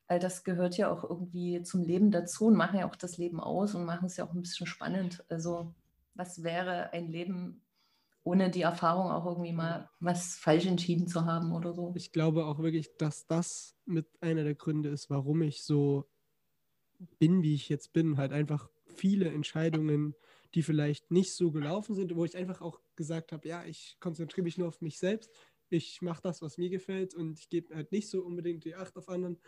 weil 0.08 0.18
das 0.18 0.44
gehört 0.44 0.76
ja 0.76 0.90
auch 0.90 1.04
irgendwie 1.04 1.62
zum 1.62 1.82
Leben 1.82 2.10
dazu 2.10 2.46
und 2.46 2.56
machen 2.56 2.80
ja 2.80 2.88
auch 2.88 2.96
das 2.96 3.18
Leben 3.18 3.40
aus 3.40 3.74
und 3.74 3.84
machen 3.84 4.06
es 4.06 4.16
ja 4.16 4.26
auch 4.26 4.32
ein 4.32 4.42
bisschen 4.42 4.66
spannend. 4.66 5.24
Also 5.28 5.74
was 6.14 6.42
wäre 6.42 6.92
ein 6.92 7.08
Leben 7.08 7.62
ohne 8.24 8.50
die 8.50 8.62
Erfahrung 8.62 9.10
auch 9.10 9.26
irgendwie 9.26 9.52
mal 9.52 9.88
was 10.00 10.36
falsch 10.36 10.66
entschieden 10.66 11.06
zu 11.06 11.24
haben 11.24 11.52
oder 11.52 11.72
so? 11.72 11.92
Ich 11.96 12.12
glaube 12.12 12.46
auch 12.46 12.58
wirklich, 12.58 12.96
dass 12.98 13.26
das 13.26 13.76
mit 13.84 14.06
einer 14.20 14.44
der 14.44 14.54
Gründe 14.54 14.88
ist, 14.88 15.08
warum 15.08 15.42
ich 15.42 15.62
so 15.62 16.08
bin, 17.18 17.42
wie 17.42 17.54
ich 17.54 17.68
jetzt 17.68 17.92
bin. 17.92 18.16
Halt 18.16 18.32
einfach 18.32 18.68
viele 18.86 19.30
Entscheidungen 19.30 20.14
die 20.54 20.62
vielleicht 20.62 21.10
nicht 21.10 21.34
so 21.34 21.50
gelaufen 21.50 21.94
sind, 21.94 22.14
wo 22.14 22.24
ich 22.24 22.36
einfach 22.36 22.60
auch 22.60 22.80
gesagt 22.96 23.32
habe, 23.32 23.46
ja, 23.48 23.64
ich 23.64 23.96
konzentriere 24.00 24.44
mich 24.44 24.58
nur 24.58 24.68
auf 24.68 24.80
mich 24.80 24.98
selbst, 24.98 25.30
ich 25.70 26.00
mache 26.00 26.22
das, 26.22 26.40
was 26.40 26.56
mir 26.56 26.70
gefällt 26.70 27.14
und 27.14 27.38
ich 27.38 27.50
gebe 27.50 27.74
halt 27.74 27.92
nicht 27.92 28.08
so 28.08 28.22
unbedingt 28.22 28.64
die 28.64 28.74
Acht 28.74 28.96
auf 28.96 29.08
anderen, 29.08 29.38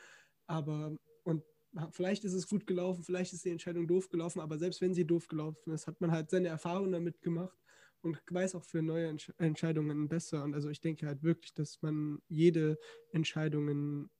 aber 0.50 0.96
und 1.22 1.44
vielleicht 1.92 2.24
ist 2.24 2.34
es 2.34 2.48
gut 2.48 2.66
gelaufen, 2.66 3.04
vielleicht 3.04 3.32
ist 3.32 3.44
die 3.44 3.50
Entscheidung 3.50 3.86
doof 3.86 4.08
gelaufen, 4.08 4.40
aber 4.40 4.58
selbst 4.58 4.80
wenn 4.80 4.94
sie 4.94 5.06
doof 5.06 5.28
gelaufen 5.28 5.72
ist, 5.72 5.86
hat 5.86 6.00
man 6.00 6.10
halt 6.10 6.30
seine 6.30 6.48
Erfahrung 6.48 6.90
damit 6.90 7.22
gemacht 7.22 7.56
und 8.02 8.20
weiß 8.28 8.56
auch 8.56 8.64
für 8.64 8.82
neue 8.82 9.06
Entsch 9.06 9.32
Entscheidungen 9.38 10.08
besser. 10.08 10.42
Und 10.42 10.54
also 10.54 10.68
ich 10.68 10.80
denke 10.80 11.06
halt 11.06 11.22
wirklich, 11.22 11.54
dass 11.54 11.80
man 11.82 12.20
jede 12.28 12.78
Entscheidung, 13.12 14.10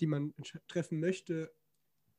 die 0.00 0.06
man 0.06 0.34
treffen 0.66 0.98
möchte, 0.98 1.52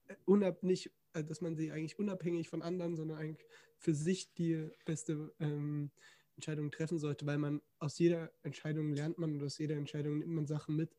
äh, 0.07 0.15
unab 0.25 0.63
nicht, 0.63 0.91
äh, 1.13 1.23
dass 1.23 1.41
man 1.41 1.57
sie 1.57 1.71
eigentlich 1.71 1.99
unabhängig 1.99 2.47
von 2.47 2.61
anderen, 2.61 2.95
sondern 2.95 3.17
eigentlich 3.17 3.45
für 3.77 3.93
sich 3.93 4.33
die 4.33 4.69
beste 4.85 5.33
ähm, 5.39 5.91
Entscheidung 6.35 6.71
treffen 6.71 6.99
sollte, 6.99 7.25
weil 7.25 7.37
man 7.37 7.61
aus 7.79 7.99
jeder 7.99 8.31
Entscheidung 8.43 8.93
lernt 8.93 9.17
man 9.17 9.33
und 9.33 9.43
aus 9.43 9.57
jeder 9.57 9.75
Entscheidung 9.75 10.19
nimmt 10.19 10.33
man 10.33 10.47
Sachen 10.47 10.75
mit. 10.75 10.95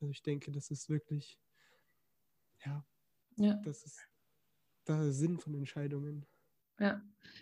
Also 0.00 0.10
ich 0.10 0.22
denke, 0.22 0.50
das 0.50 0.70
ist 0.70 0.88
wirklich, 0.88 1.38
ja, 2.64 2.84
ja. 3.36 3.54
das 3.64 3.84
ist 3.84 3.98
der 4.86 5.12
Sinn 5.12 5.38
von 5.38 5.54
Entscheidungen. 5.54 6.26
Ja, 6.78 7.00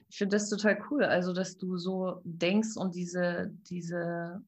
ich 0.08 0.18
finde 0.18 0.36
das 0.36 0.50
total 0.50 0.82
cool. 0.90 1.04
Also, 1.04 1.32
dass 1.32 1.56
du 1.56 1.78
so 1.78 2.20
denkst 2.24 2.76
und 2.76 2.94
diese, 2.94 3.50
diese, 3.68 4.44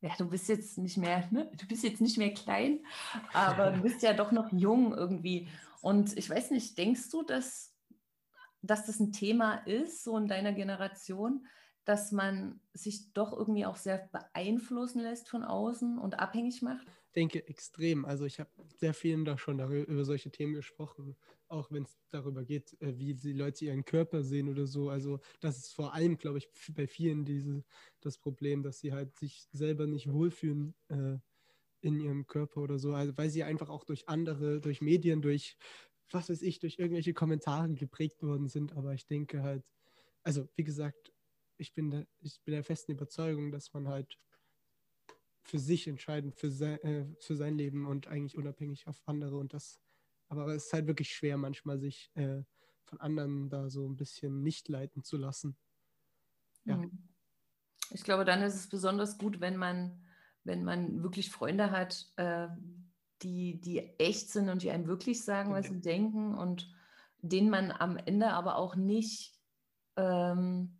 ja, 0.00 0.10
du 0.18 0.28
bist 0.28 0.48
jetzt 0.48 0.78
nicht 0.78 0.98
mehr, 0.98 1.26
ne? 1.30 1.50
du 1.56 1.66
bist 1.66 1.82
jetzt 1.84 2.00
nicht 2.00 2.18
mehr 2.18 2.34
klein, 2.34 2.84
aber 3.32 3.70
du 3.70 3.82
bist 3.82 4.02
ja 4.02 4.12
doch 4.12 4.32
noch 4.32 4.52
jung 4.52 4.94
irgendwie. 4.94 5.48
Und 5.80 6.16
ich 6.16 6.28
weiß 6.28 6.50
nicht, 6.50 6.76
denkst 6.76 7.10
du, 7.10 7.22
dass, 7.22 7.74
dass 8.60 8.86
das 8.86 9.00
ein 9.00 9.12
Thema 9.12 9.54
ist, 9.66 10.04
so 10.04 10.16
in 10.18 10.28
deiner 10.28 10.52
Generation, 10.52 11.46
dass 11.84 12.12
man 12.12 12.60
sich 12.74 13.12
doch 13.14 13.32
irgendwie 13.32 13.64
auch 13.64 13.76
sehr 13.76 14.08
beeinflussen 14.12 15.00
lässt 15.00 15.28
von 15.30 15.42
außen 15.42 15.96
und 15.98 16.18
abhängig 16.18 16.60
macht? 16.60 16.86
Denke 17.18 17.46
extrem. 17.48 18.04
Also 18.04 18.24
ich 18.24 18.38
habe 18.38 18.50
sehr 18.76 18.94
vielen 18.94 19.24
da 19.24 19.36
schon 19.38 19.58
darüber, 19.58 19.86
über 19.90 20.04
solche 20.04 20.30
Themen 20.30 20.54
gesprochen 20.54 21.16
auch 21.48 21.70
wenn 21.70 21.84
es 21.84 21.98
darüber 22.10 22.44
geht, 22.44 22.80
äh, 22.80 22.98
wie 22.98 23.14
die 23.14 23.32
Leute 23.32 23.64
ihren 23.64 23.84
Körper 23.84 24.22
sehen 24.22 24.48
oder 24.48 24.66
so. 24.66 24.90
Also 24.90 25.20
das 25.40 25.58
ist 25.58 25.72
vor 25.72 25.94
allem, 25.94 26.18
glaube 26.18 26.38
ich, 26.38 26.48
bei 26.74 26.86
vielen 26.86 27.24
diese, 27.24 27.64
das 28.00 28.18
Problem, 28.18 28.62
dass 28.62 28.80
sie 28.80 28.92
halt 28.92 29.16
sich 29.16 29.48
selber 29.52 29.86
nicht 29.86 30.12
wohlfühlen 30.12 30.74
äh, 30.88 31.18
in 31.80 32.00
ihrem 32.00 32.26
Körper 32.26 32.60
oder 32.62 32.78
so, 32.78 32.92
also 32.92 33.16
weil 33.16 33.30
sie 33.30 33.44
einfach 33.44 33.70
auch 33.70 33.84
durch 33.84 34.08
andere, 34.08 34.60
durch 34.60 34.80
Medien, 34.80 35.22
durch 35.22 35.56
was 36.10 36.28
weiß 36.30 36.42
ich, 36.42 36.58
durch 36.58 36.78
irgendwelche 36.78 37.14
Kommentare 37.14 37.72
geprägt 37.74 38.22
worden 38.22 38.48
sind. 38.48 38.72
Aber 38.72 38.94
ich 38.94 39.06
denke 39.06 39.42
halt, 39.42 39.62
also 40.22 40.48
wie 40.56 40.64
gesagt, 40.64 41.12
ich 41.58 41.74
bin 41.74 41.90
der, 41.90 42.06
ich 42.20 42.40
bin 42.44 42.52
der 42.52 42.64
festen 42.64 42.92
Überzeugung, 42.92 43.52
dass 43.52 43.72
man 43.74 43.88
halt 43.88 44.18
für 45.48 45.58
sich 45.58 45.88
entscheiden, 45.88 46.32
für 46.32 46.50
sein, 46.50 46.78
äh, 46.82 47.06
für 47.20 47.34
sein 47.34 47.56
Leben 47.56 47.86
und 47.86 48.06
eigentlich 48.06 48.36
unabhängig 48.36 48.86
auf 48.86 49.02
andere 49.06 49.36
und 49.38 49.52
das 49.52 49.80
aber 50.28 50.46
es 50.48 50.66
ist 50.66 50.72
halt 50.72 50.86
wirklich 50.86 51.10
schwer, 51.10 51.36
manchmal 51.36 51.78
sich 51.78 52.10
äh, 52.14 52.42
von 52.84 53.00
anderen 53.00 53.48
da 53.48 53.70
so 53.70 53.88
ein 53.88 53.96
bisschen 53.96 54.42
nicht 54.42 54.68
leiten 54.68 55.02
zu 55.02 55.16
lassen. 55.16 55.56
Ja. 56.64 56.76
Mhm. 56.76 57.08
Ich 57.90 58.02
glaube, 58.02 58.24
dann 58.24 58.42
ist 58.42 58.54
es 58.54 58.68
besonders 58.68 59.16
gut, 59.16 59.40
wenn 59.40 59.56
man, 59.56 60.04
wenn 60.44 60.64
man 60.64 61.02
wirklich 61.02 61.30
Freunde 61.30 61.70
hat, 61.70 62.12
äh, 62.16 62.48
die, 63.22 63.60
die 63.60 63.78
echt 63.98 64.30
sind 64.30 64.50
und 64.50 64.62
die 64.62 64.70
einem 64.70 64.86
wirklich 64.86 65.24
sagen, 65.24 65.52
was 65.52 65.66
sie 65.66 65.80
denken 65.80 66.34
und 66.34 66.70
denen 67.20 67.50
man 67.50 67.72
am 67.72 67.96
Ende 67.96 68.28
aber 68.28 68.56
auch 68.56 68.76
nicht, 68.76 69.34
ähm, 69.96 70.77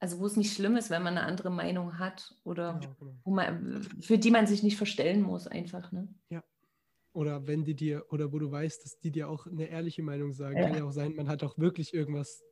also 0.00 0.20
wo 0.20 0.26
es 0.26 0.36
nicht 0.36 0.54
schlimm 0.54 0.76
ist, 0.76 0.90
wenn 0.90 1.02
man 1.02 1.18
eine 1.18 1.26
andere 1.26 1.50
Meinung 1.50 1.98
hat 1.98 2.34
oder 2.44 2.78
genau, 2.80 2.94
genau. 2.98 3.14
Wo 3.24 3.30
man, 3.32 3.82
für 4.00 4.18
die 4.18 4.30
man 4.30 4.46
sich 4.46 4.62
nicht 4.62 4.76
verstellen 4.76 5.22
muss, 5.22 5.46
einfach. 5.46 5.90
Ne? 5.92 6.08
Ja, 6.30 6.42
oder 7.12 7.46
wenn 7.46 7.64
die 7.64 7.74
dir, 7.74 8.04
oder 8.10 8.32
wo 8.32 8.38
du 8.38 8.50
weißt, 8.50 8.84
dass 8.84 8.98
die 9.00 9.10
dir 9.10 9.28
auch 9.28 9.46
eine 9.46 9.68
ehrliche 9.68 10.02
Meinung 10.02 10.32
sagen. 10.32 10.56
Ja. 10.56 10.66
Kann 10.66 10.76
ja 10.78 10.84
auch 10.84 10.92
sein, 10.92 11.14
man 11.16 11.28
hat 11.28 11.42
auch 11.42 11.58
wirklich 11.58 11.92
irgendwas 11.92 12.44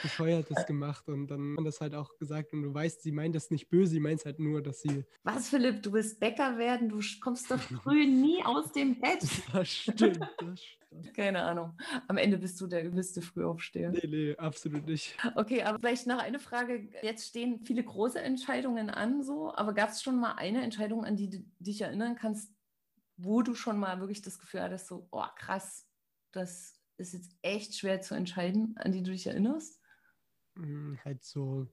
Bescheuertes 0.00 0.66
gemacht 0.66 1.08
und 1.08 1.26
dann 1.26 1.56
hat 1.58 1.66
das 1.66 1.80
halt 1.80 1.94
auch 1.94 2.16
gesagt 2.18 2.52
und 2.52 2.62
du 2.62 2.72
weißt, 2.72 3.02
sie 3.02 3.12
meint 3.12 3.34
das 3.34 3.50
nicht 3.50 3.68
böse, 3.68 3.92
sie 3.92 4.00
meint 4.00 4.20
es 4.20 4.24
halt 4.24 4.38
nur, 4.38 4.62
dass 4.62 4.80
sie. 4.80 5.04
Was, 5.22 5.48
Philipp, 5.48 5.82
du 5.82 5.92
willst 5.92 6.20
Bäcker 6.20 6.56
werden, 6.56 6.88
du 6.88 7.00
kommst 7.20 7.50
doch 7.50 7.58
früh 7.82 8.06
nie 8.06 8.42
aus 8.44 8.72
dem 8.72 9.00
Bett. 9.00 9.22
Das 9.52 9.68
stimmt, 9.68 10.20
das 10.38 10.60
stimmt. 10.62 11.14
Keine 11.14 11.42
Ahnung. 11.42 11.76
Am 12.08 12.16
Ende 12.16 12.38
bist 12.38 12.60
du 12.60 12.66
der 12.66 12.84
übelste 12.84 13.22
Frühaufsteher. 13.22 13.90
Nee, 13.90 14.06
nee, 14.06 14.36
absolut 14.36 14.86
nicht. 14.86 15.16
Okay, 15.36 15.62
aber 15.62 15.78
vielleicht 15.78 16.06
noch 16.06 16.18
eine 16.18 16.38
Frage. 16.38 16.88
Jetzt 17.02 17.28
stehen 17.28 17.60
viele 17.64 17.84
große 17.84 18.20
Entscheidungen 18.20 18.90
an, 18.90 19.22
so, 19.22 19.54
aber 19.54 19.74
gab 19.74 19.90
es 19.90 20.02
schon 20.02 20.20
mal 20.20 20.32
eine 20.32 20.62
Entscheidung, 20.62 21.04
an 21.04 21.16
die 21.16 21.30
du 21.30 21.44
dich 21.58 21.80
erinnern 21.80 22.16
kannst, 22.16 22.52
wo 23.16 23.42
du 23.42 23.54
schon 23.54 23.78
mal 23.78 24.00
wirklich 24.00 24.22
das 24.22 24.38
Gefühl 24.38 24.62
hattest, 24.62 24.86
so, 24.86 25.08
oh 25.10 25.24
krass, 25.36 25.86
das 26.32 26.80
ist 26.96 27.14
jetzt 27.14 27.36
echt 27.42 27.74
schwer 27.76 28.00
zu 28.00 28.14
entscheiden, 28.14 28.74
an 28.78 28.92
die 28.92 29.02
du 29.02 29.10
dich 29.10 29.26
erinnerst? 29.26 29.80
Mm, 30.56 30.96
halt 31.04 31.22
so, 31.24 31.66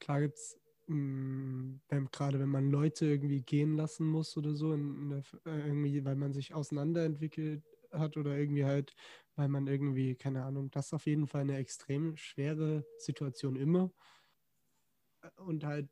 klar 0.00 0.20
gibt 0.22 0.36
es, 0.36 0.58
mm, 0.88 1.76
gerade 2.12 2.38
wenn 2.40 2.48
man 2.48 2.70
Leute 2.70 3.06
irgendwie 3.06 3.42
gehen 3.42 3.76
lassen 3.76 4.06
muss 4.06 4.36
oder 4.36 4.54
so, 4.54 4.72
in, 4.72 4.96
in 5.02 5.10
der, 5.10 5.22
äh, 5.46 5.66
irgendwie, 5.68 6.04
weil 6.04 6.16
man 6.16 6.32
sich 6.32 6.54
auseinanderentwickelt 6.54 7.64
hat 7.92 8.16
oder 8.16 8.36
irgendwie 8.36 8.64
halt, 8.64 8.94
weil 9.36 9.48
man 9.48 9.66
irgendwie, 9.66 10.14
keine 10.16 10.44
Ahnung, 10.44 10.70
das 10.70 10.86
ist 10.86 10.92
auf 10.94 11.06
jeden 11.06 11.26
Fall 11.26 11.42
eine 11.42 11.58
extrem 11.58 12.16
schwere 12.16 12.84
Situation 12.98 13.56
immer. 13.56 13.92
Und 15.36 15.64
halt 15.64 15.88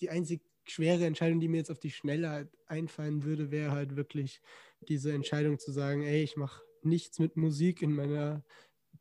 die 0.00 0.10
einzig 0.10 0.42
schwere 0.66 1.04
Entscheidung, 1.04 1.40
die 1.40 1.48
mir 1.48 1.58
jetzt 1.58 1.70
auf 1.70 1.78
die 1.78 1.90
Schnelle 1.90 2.30
halt 2.30 2.56
einfallen 2.66 3.24
würde, 3.24 3.50
wäre 3.50 3.72
halt 3.72 3.96
wirklich 3.96 4.40
diese 4.80 5.12
Entscheidung 5.12 5.58
zu 5.58 5.72
sagen, 5.72 6.02
ey, 6.02 6.22
ich 6.22 6.36
mache 6.36 6.62
nichts 6.82 7.18
mit 7.18 7.36
Musik 7.36 7.82
in 7.82 7.92
meiner 7.94 8.44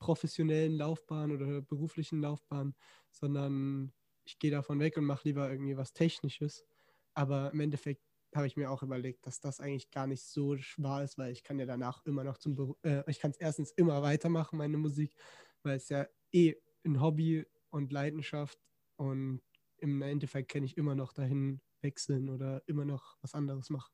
professionellen 0.04 0.74
Laufbahn 0.74 1.32
oder 1.32 1.62
beruflichen 1.62 2.22
Laufbahn, 2.22 2.76
sondern 3.10 3.94
ich 4.26 4.38
gehe 4.38 4.52
davon 4.52 4.80
weg 4.82 4.98
und 4.98 5.06
mache 5.06 5.30
lieber 5.30 5.50
irgendwie 5.50 5.78
was 5.78 5.94
Technisches. 5.94 6.66
Aber 7.14 7.52
im 7.54 7.62
Endeffekt 7.62 8.04
habe 8.36 8.46
ich 8.48 8.58
mir 8.58 8.70
auch 8.70 8.84
überlegt, 8.84 9.26
dass 9.28 9.40
das 9.40 9.62
eigentlich 9.62 9.92
gar 9.92 10.08
nicht 10.08 10.24
so 10.24 10.58
wahr 10.78 11.04
ist, 11.06 11.18
weil 11.18 11.32
ich 11.32 11.44
kann 11.44 11.58
ja 11.58 11.66
danach 11.66 12.04
immer 12.06 12.26
noch 12.26 12.38
zum 12.38 12.56
Beruf, 12.56 12.76
äh, 12.84 13.04
ich 13.08 13.20
kann 13.20 13.32
es 13.32 13.38
erstens 13.38 13.72
immer 13.72 14.02
weitermachen, 14.02 14.58
meine 14.58 14.78
Musik, 14.78 15.16
weil 15.62 15.78
es 15.78 15.88
ja 15.88 16.08
eh 16.34 16.56
ein 16.84 17.00
Hobby 17.00 17.46
und 17.70 17.92
Leidenschaft 17.94 18.60
und 18.98 19.42
im 19.78 20.02
Endeffekt 20.02 20.52
kann 20.52 20.64
ich 20.64 20.76
immer 20.78 20.96
noch 20.96 21.14
dahin 21.14 21.62
wechseln 21.82 22.30
oder 22.30 22.62
immer 22.68 22.84
noch 22.84 23.18
was 23.22 23.36
anderes 23.36 23.70
machen. 23.70 23.94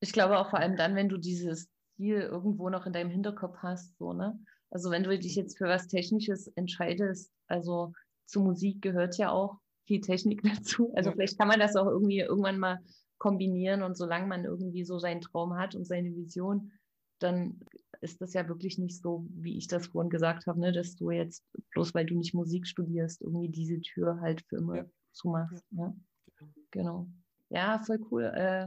Ich 0.00 0.12
glaube 0.12 0.38
auch 0.38 0.50
vor 0.50 0.58
allem 0.58 0.76
dann, 0.76 0.96
wenn 0.96 1.08
du 1.08 1.18
dieses 1.18 1.68
Ziel 1.96 2.20
irgendwo 2.20 2.68
noch 2.68 2.86
in 2.86 2.92
deinem 2.92 3.10
Hinterkopf 3.10 3.58
hast, 3.58 3.96
so, 3.98 4.12
ne? 4.12 4.38
Also 4.74 4.90
wenn 4.90 5.04
du 5.04 5.16
dich 5.16 5.36
jetzt 5.36 5.56
für 5.56 5.66
was 5.66 5.86
Technisches 5.86 6.48
entscheidest, 6.48 7.32
also 7.46 7.92
zu 8.26 8.40
Musik 8.40 8.82
gehört 8.82 9.16
ja 9.16 9.30
auch 9.30 9.60
viel 9.86 10.00
Technik 10.00 10.42
dazu. 10.42 10.92
Also 10.94 11.10
ja. 11.10 11.14
vielleicht 11.14 11.38
kann 11.38 11.48
man 11.48 11.60
das 11.60 11.76
auch 11.76 11.86
irgendwie 11.86 12.18
irgendwann 12.20 12.58
mal 12.58 12.80
kombinieren 13.18 13.82
und 13.82 13.96
solange 13.96 14.26
man 14.26 14.44
irgendwie 14.44 14.84
so 14.84 14.98
seinen 14.98 15.20
Traum 15.20 15.56
hat 15.56 15.76
und 15.76 15.86
seine 15.86 16.14
Vision, 16.16 16.72
dann 17.20 17.60
ist 18.00 18.20
das 18.20 18.34
ja 18.34 18.48
wirklich 18.48 18.76
nicht 18.76 19.00
so, 19.00 19.24
wie 19.30 19.56
ich 19.56 19.68
das 19.68 19.86
vorhin 19.86 20.10
gesagt 20.10 20.46
habe, 20.48 20.58
ne, 20.58 20.72
dass 20.72 20.96
du 20.96 21.12
jetzt, 21.12 21.44
bloß 21.70 21.94
weil 21.94 22.04
du 22.04 22.16
nicht 22.16 22.34
Musik 22.34 22.66
studierst, 22.66 23.22
irgendwie 23.22 23.48
diese 23.48 23.80
Tür 23.80 24.20
halt 24.20 24.42
für 24.48 24.56
immer 24.56 24.76
ja. 24.78 24.84
zumachst. 25.12 25.64
Ja. 25.70 25.94
Genau. 26.72 27.06
Ja, 27.48 27.78
voll 27.78 28.00
cool, 28.10 28.24
äh, 28.24 28.66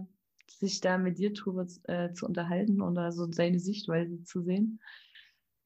sich 0.49 0.79
da 0.79 0.97
mit 0.97 1.19
dir 1.19 1.33
drüber 1.33 1.67
äh, 1.83 2.13
zu 2.13 2.25
unterhalten 2.25 2.81
und 2.81 2.95
da 2.95 3.11
so 3.11 3.29
seine 3.29 3.59
Sichtweise 3.59 4.23
zu 4.23 4.41
sehen. 4.41 4.79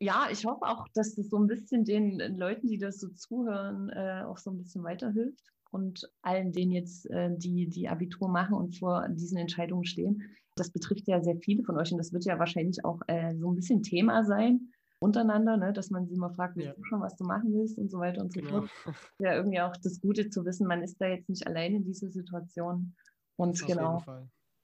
Ja, 0.01 0.27
ich 0.31 0.45
hoffe 0.45 0.65
auch, 0.65 0.87
dass 0.95 1.13
das 1.13 1.29
so 1.29 1.37
ein 1.37 1.45
bisschen 1.45 1.85
den 1.85 2.17
Leuten, 2.35 2.67
die 2.67 2.79
das 2.79 2.99
so 2.99 3.09
zuhören, 3.09 3.89
äh, 3.89 4.23
auch 4.25 4.39
so 4.39 4.49
ein 4.49 4.57
bisschen 4.57 4.83
weiterhilft 4.83 5.51
und 5.69 6.11
allen, 6.23 6.51
denen 6.51 6.71
jetzt 6.71 7.09
äh, 7.11 7.29
die, 7.37 7.69
die 7.69 7.87
Abitur 7.87 8.27
machen 8.27 8.55
und 8.55 8.79
vor 8.79 9.07
diesen 9.09 9.37
Entscheidungen 9.37 9.85
stehen, 9.85 10.23
das 10.55 10.71
betrifft 10.71 11.07
ja 11.07 11.21
sehr 11.21 11.37
viele 11.37 11.63
von 11.63 11.77
euch 11.77 11.91
und 11.91 11.99
das 11.99 12.11
wird 12.13 12.25
ja 12.25 12.39
wahrscheinlich 12.39 12.83
auch 12.83 12.99
äh, 13.07 13.35
so 13.35 13.51
ein 13.51 13.55
bisschen 13.55 13.83
Thema 13.83 14.23
sein 14.23 14.71
untereinander, 14.99 15.57
ne? 15.57 15.71
dass 15.71 15.89
man 15.89 16.07
sie 16.07 16.15
mal 16.15 16.33
fragt, 16.33 16.55
willst 16.55 16.69
ja. 16.69 16.73
du 16.73 16.83
schon, 16.83 17.01
was 17.01 17.15
du 17.15 17.23
machen 17.23 17.53
willst 17.53 17.77
und 17.77 17.89
so 17.89 17.99
weiter 17.99 18.21
und 18.21 18.33
so 18.33 18.39
genau. 18.39 18.61
fort. 18.61 18.95
Ja, 19.19 19.35
irgendwie 19.35 19.59
auch 19.59 19.75
das 19.77 19.99
Gute 20.01 20.29
zu 20.29 20.45
wissen, 20.45 20.67
man 20.67 20.83
ist 20.83 20.99
da 20.99 21.07
jetzt 21.07 21.29
nicht 21.29 21.45
allein 21.47 21.75
in 21.75 21.83
dieser 21.83 22.09
Situation. 22.09 22.95
Und 23.35 23.59
das 23.59 23.67
genau. 23.67 24.03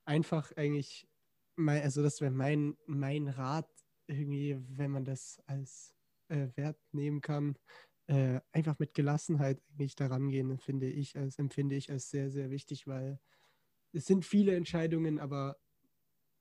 Einfach 0.05 0.51
eigentlich, 0.55 1.07
mein, 1.55 1.81
also 1.81 2.03
das 2.03 2.21
wäre 2.21 2.31
mein, 2.31 2.75
mein 2.85 3.27
Rat, 3.27 3.67
irgendwie, 4.07 4.57
wenn 4.69 4.91
man 4.91 5.05
das 5.05 5.41
als 5.45 5.93
äh, 6.29 6.47
Wert 6.55 6.79
nehmen 6.91 7.21
kann, 7.21 7.57
äh, 8.07 8.39
einfach 8.51 8.79
mit 8.79 8.93
Gelassenheit 8.93 9.61
eigentlich 9.69 9.95
daran 9.95 10.29
gehen, 10.29 10.57
finde 10.59 10.87
ich, 10.87 11.17
als 11.17 11.39
empfinde 11.39 11.75
ich 11.75 11.91
als 11.91 12.09
sehr, 12.09 12.31
sehr 12.31 12.49
wichtig, 12.49 12.87
weil 12.87 13.19
es 13.93 14.05
sind 14.05 14.25
viele 14.25 14.55
Entscheidungen, 14.55 15.19
aber 15.19 15.57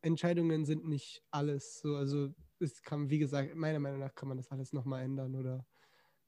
Entscheidungen 0.02 0.64
sind 0.64 0.86
nicht 0.86 1.22
alles. 1.30 1.80
So, 1.80 1.96
also 1.96 2.34
es 2.60 2.82
kann, 2.82 3.10
wie 3.10 3.18
gesagt, 3.18 3.54
meiner 3.54 3.80
Meinung 3.80 4.00
nach 4.00 4.14
kann 4.14 4.28
man 4.28 4.36
das 4.36 4.50
alles 4.50 4.72
nochmal 4.72 5.02
ändern 5.02 5.34
oder 5.34 5.66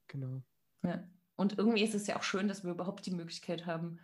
Genau. 0.09 0.43
Ja. 0.83 1.07
Und 1.37 1.57
irgendwie 1.57 1.83
ist 1.83 1.95
es 1.95 2.07
ja 2.07 2.17
auch 2.17 2.23
schön, 2.23 2.49
dass 2.49 2.65
wir 2.65 2.71
überhaupt 2.71 3.05
die 3.05 3.11
Möglichkeit 3.11 3.65
haben, 3.65 3.99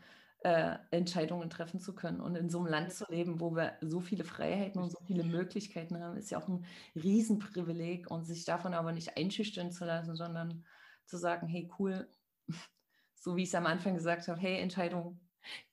äh, 0.46 0.78
Entscheidungen 0.92 1.50
treffen 1.50 1.80
zu 1.80 1.96
können. 1.96 2.22
Und 2.22 2.36
in 2.36 2.52
so 2.52 2.60
einem 2.60 2.68
Land 2.68 2.94
zu 2.94 3.04
leben, 3.10 3.40
wo 3.40 3.56
wir 3.56 3.74
so 3.82 4.00
viele 4.00 4.24
Freiheiten 4.24 4.80
und 4.80 4.92
so 4.92 5.00
viele 5.08 5.24
Möglichkeiten 5.24 6.00
haben, 6.00 6.18
ist 6.18 6.30
ja 6.30 6.38
auch 6.38 6.48
ein 6.48 6.64
Riesenprivileg 6.96 8.12
und 8.12 8.26
sich 8.26 8.46
davon 8.46 8.76
aber 8.76 8.92
nicht 8.92 9.18
einschüchtern 9.18 9.72
zu 9.72 9.86
lassen, 9.86 10.16
sondern 10.16 10.64
zu 11.08 11.18
sagen, 11.18 11.48
hey, 11.48 11.68
cool, 11.80 12.08
so 13.16 13.36
wie 13.36 13.42
ich 13.42 13.50
es 13.50 13.56
am 13.56 13.66
Anfang 13.66 13.96
gesagt 13.96 14.28
habe, 14.28 14.40
hey, 14.40 14.60
Entscheidung, 14.60 15.20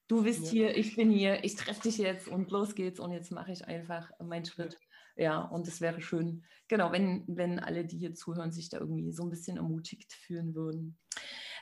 du 0.08 0.22
bist 0.22 0.44
ja. 0.44 0.50
hier, 0.50 0.76
ich 0.78 0.96
bin 0.96 1.10
hier, 1.10 1.44
ich 1.44 1.54
treffe 1.54 1.82
dich 1.82 1.98
jetzt 1.98 2.26
und 2.28 2.50
los 2.50 2.74
geht's 2.74 2.98
und 2.98 3.12
jetzt 3.12 3.30
mache 3.30 3.52
ich 3.52 3.66
einfach 3.66 4.10
meinen 4.20 4.46
Schritt. 4.46 4.78
Ja, 5.16 5.42
und 5.42 5.68
es 5.68 5.82
wäre 5.82 6.00
schön, 6.00 6.44
genau, 6.68 6.92
wenn, 6.92 7.24
wenn 7.26 7.58
alle, 7.58 7.84
die 7.84 7.98
hier 7.98 8.14
zuhören, 8.14 8.52
sich 8.52 8.70
da 8.70 8.78
irgendwie 8.78 9.12
so 9.12 9.22
ein 9.22 9.28
bisschen 9.28 9.58
ermutigt 9.58 10.14
fühlen 10.14 10.54
würden. 10.54 10.96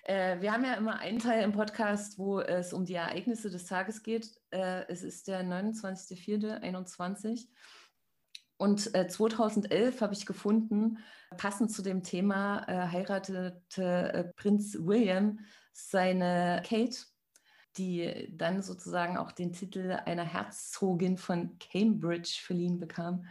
Äh, 0.05 0.41
wir 0.41 0.53
haben 0.53 0.65
ja 0.65 0.75
immer 0.75 0.99
einen 0.99 1.19
Teil 1.19 1.43
im 1.43 1.53
Podcast, 1.53 2.19
wo 2.19 2.41
es 2.41 2.73
um 2.73 2.85
die 2.85 2.95
Ereignisse 2.95 3.51
des 3.51 3.67
Tages 3.67 4.03
geht. 4.03 4.31
Äh, 4.51 4.87
es 4.89 5.03
ist 5.03 5.29
der 5.29 5.45
29.04.21. 5.45 7.49
Und 8.57 8.95
äh, 8.95 9.09
2011 9.09 10.01
habe 10.03 10.13
ich 10.13 10.27
gefunden, 10.27 10.99
passend 11.39 11.73
zu 11.73 11.83
dem 11.83 12.03
Thema, 12.03 12.67
äh, 12.69 12.89
heiratete 12.89 13.63
äh, 13.77 14.25
Prinz 14.37 14.77
William 14.79 15.39
seine 15.73 16.63
Kate, 16.67 16.99
die 17.79 18.35
dann 18.37 18.63
sozusagen 18.63 19.17
auch 19.17 19.33
den 19.33 19.53
Titel 19.53 19.99
einer 20.05 20.25
Herzogin 20.25 21.17
von 21.17 21.59
Cambridge 21.59 22.41
verliehen 22.43 22.79
bekam. 22.79 23.25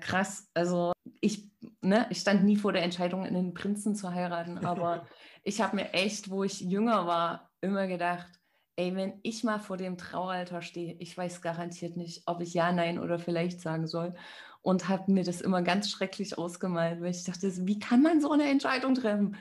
Krass, 0.00 0.48
also 0.54 0.91
ich, 1.22 1.48
ne, 1.80 2.06
ich 2.10 2.18
stand 2.18 2.44
nie 2.44 2.56
vor 2.56 2.72
der 2.72 2.82
Entscheidung, 2.82 3.24
einen 3.24 3.54
Prinzen 3.54 3.94
zu 3.94 4.12
heiraten, 4.12 4.58
aber 4.66 5.06
ich 5.44 5.62
habe 5.62 5.76
mir 5.76 5.94
echt, 5.94 6.28
wo 6.28 6.44
ich 6.44 6.60
jünger 6.60 7.06
war, 7.06 7.50
immer 7.62 7.86
gedacht, 7.86 8.28
ey, 8.76 8.94
wenn 8.96 9.20
ich 9.22 9.44
mal 9.44 9.60
vor 9.60 9.76
dem 9.76 9.96
Traualter 9.96 10.60
stehe, 10.62 10.96
ich 10.98 11.16
weiß 11.16 11.40
garantiert 11.40 11.96
nicht, 11.96 12.22
ob 12.26 12.40
ich 12.40 12.54
ja, 12.54 12.72
nein 12.72 12.98
oder 12.98 13.18
vielleicht 13.18 13.60
sagen 13.60 13.86
soll. 13.86 14.14
Und 14.62 14.88
habe 14.88 15.10
mir 15.10 15.24
das 15.24 15.40
immer 15.40 15.62
ganz 15.62 15.90
schrecklich 15.90 16.38
ausgemalt, 16.38 17.00
weil 17.00 17.10
ich 17.10 17.24
dachte, 17.24 17.50
wie 17.66 17.80
kann 17.80 18.00
man 18.00 18.20
so 18.20 18.30
eine 18.30 18.48
Entscheidung 18.48 18.94
treffen? 18.94 19.36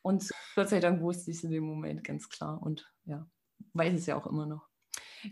Und 0.00 0.30
Gott 0.54 0.70
sei 0.70 0.80
Dank 0.80 1.02
wusste 1.02 1.30
ich 1.30 1.38
es 1.38 1.44
in 1.44 1.50
dem 1.50 1.64
Moment 1.64 2.02
ganz 2.02 2.28
klar 2.30 2.62
und 2.62 2.90
ja, 3.04 3.26
weiß 3.74 3.94
es 3.94 4.06
ja 4.06 4.16
auch 4.16 4.26
immer 4.26 4.46
noch. 4.46 4.66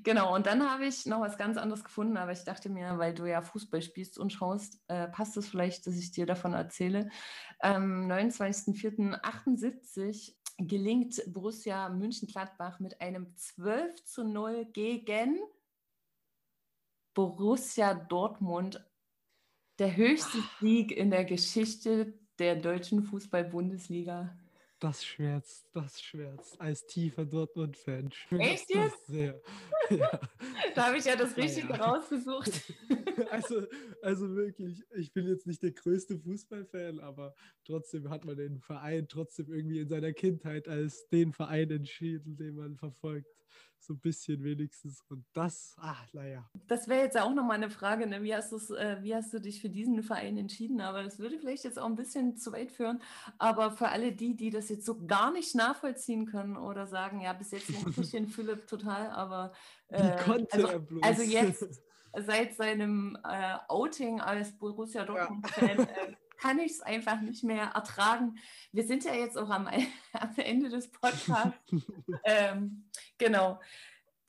Genau, 0.04 0.34
und 0.34 0.46
dann 0.46 0.68
habe 0.68 0.86
ich 0.86 1.06
noch 1.06 1.20
was 1.20 1.36
ganz 1.36 1.56
anderes 1.56 1.84
gefunden, 1.84 2.16
aber 2.16 2.32
ich 2.32 2.42
dachte 2.44 2.68
mir, 2.70 2.98
weil 2.98 3.14
du 3.14 3.26
ja 3.26 3.42
Fußball 3.42 3.82
spielst 3.82 4.18
und 4.18 4.32
schaust, 4.32 4.80
äh, 4.88 5.06
passt 5.08 5.36
es 5.36 5.48
vielleicht, 5.48 5.86
dass 5.86 5.96
ich 5.96 6.10
dir 6.12 6.26
davon 6.26 6.54
erzähle. 6.54 7.10
Am 7.58 8.10
29.04.78 8.10 10.34
gelingt 10.58 11.22
Borussia 11.26 11.88
München-Gladbach 11.88 12.78
mit 12.80 13.00
einem 13.00 13.34
12 13.36 14.04
zu 14.04 14.24
0 14.24 14.66
gegen 14.72 15.38
Borussia 17.14 17.94
Dortmund 17.94 18.84
der 19.78 19.96
höchste 19.96 20.38
Ach. 20.40 20.60
Sieg 20.60 20.92
in 20.92 21.10
der 21.10 21.24
Geschichte 21.24 22.18
der 22.38 22.56
deutschen 22.56 23.02
Fußball-Bundesliga. 23.02 24.36
Das 24.82 25.04
schmerzt, 25.04 25.64
das 25.72 26.02
schmerzt. 26.02 26.60
Als 26.60 26.84
tiefer 26.86 27.24
Dortmund-Fan 27.24 28.10
schmerzt 28.10 28.68
Echt 28.68 28.74
das 28.74 29.06
sehr. 29.06 29.40
ja. 29.90 30.20
Da 30.74 30.86
habe 30.88 30.98
ich 30.98 31.04
ja 31.04 31.14
das 31.14 31.36
Richtige 31.36 31.68
ja. 31.68 31.76
rausgesucht. 31.76 32.50
also, 33.30 33.64
also 34.02 34.34
wirklich, 34.34 34.82
ich 34.96 35.12
bin 35.12 35.28
jetzt 35.28 35.46
nicht 35.46 35.62
der 35.62 35.70
größte 35.70 36.18
Fußballfan, 36.18 36.98
aber 36.98 37.32
trotzdem 37.64 38.10
hat 38.10 38.24
man 38.24 38.36
den 38.36 38.58
Verein 38.58 39.06
trotzdem 39.06 39.52
irgendwie 39.52 39.78
in 39.78 39.88
seiner 39.88 40.12
Kindheit 40.12 40.66
als 40.66 41.08
den 41.10 41.32
Verein 41.32 41.70
entschieden, 41.70 42.36
den 42.36 42.56
man 42.56 42.76
verfolgt 42.76 43.30
so 43.84 43.94
ein 43.94 44.00
bisschen 44.00 44.42
wenigstens. 44.44 45.02
Und 45.08 45.24
das, 45.32 45.74
ach, 45.78 46.06
naja. 46.12 46.48
Das 46.68 46.88
wäre 46.88 47.02
jetzt 47.02 47.18
auch 47.18 47.34
nochmal 47.34 47.56
eine 47.56 47.70
Frage, 47.70 48.06
ne? 48.06 48.22
wie, 48.22 48.34
hast 48.34 48.52
äh, 48.70 49.02
wie 49.02 49.14
hast 49.14 49.32
du 49.32 49.40
dich 49.40 49.60
für 49.60 49.68
diesen 49.68 50.02
Verein 50.02 50.36
entschieden? 50.36 50.80
Aber 50.80 51.02
das 51.02 51.18
würde 51.18 51.38
vielleicht 51.38 51.64
jetzt 51.64 51.78
auch 51.78 51.86
ein 51.86 51.96
bisschen 51.96 52.36
zu 52.36 52.52
weit 52.52 52.72
führen. 52.72 53.02
Aber 53.38 53.72
für 53.72 53.88
alle 53.88 54.12
die, 54.12 54.36
die 54.36 54.50
das 54.50 54.68
jetzt 54.68 54.86
so 54.86 55.04
gar 55.06 55.32
nicht 55.32 55.54
nachvollziehen 55.54 56.26
können 56.26 56.56
oder 56.56 56.86
sagen, 56.86 57.20
ja, 57.20 57.32
bis 57.32 57.50
jetzt 57.50 57.70
noch 57.70 57.96
ich 57.96 58.10
den 58.10 58.28
Philipp 58.28 58.66
total, 58.66 59.10
aber 59.10 59.52
äh, 59.88 60.02
wie 60.02 60.24
konnte 60.24 60.54
also, 60.54 60.66
er 60.68 60.78
bloß? 60.78 61.02
also 61.02 61.22
jetzt 61.22 61.82
seit 62.26 62.54
seinem 62.54 63.18
äh, 63.24 63.56
Outing 63.68 64.20
als 64.20 64.56
Borussia 64.58 65.04
Dortmund-Fan 65.04 65.78
ja. 65.78 65.86
kann 66.42 66.58
ich 66.58 66.72
es 66.72 66.80
einfach 66.80 67.20
nicht 67.20 67.44
mehr 67.44 67.66
ertragen. 67.74 68.36
Wir 68.72 68.84
sind 68.84 69.04
ja 69.04 69.14
jetzt 69.14 69.38
auch 69.38 69.50
am, 69.50 69.68
am 70.12 70.34
Ende 70.36 70.68
des 70.68 70.90
Podcasts. 70.90 71.56
ähm, 72.24 72.84
genau. 73.16 73.60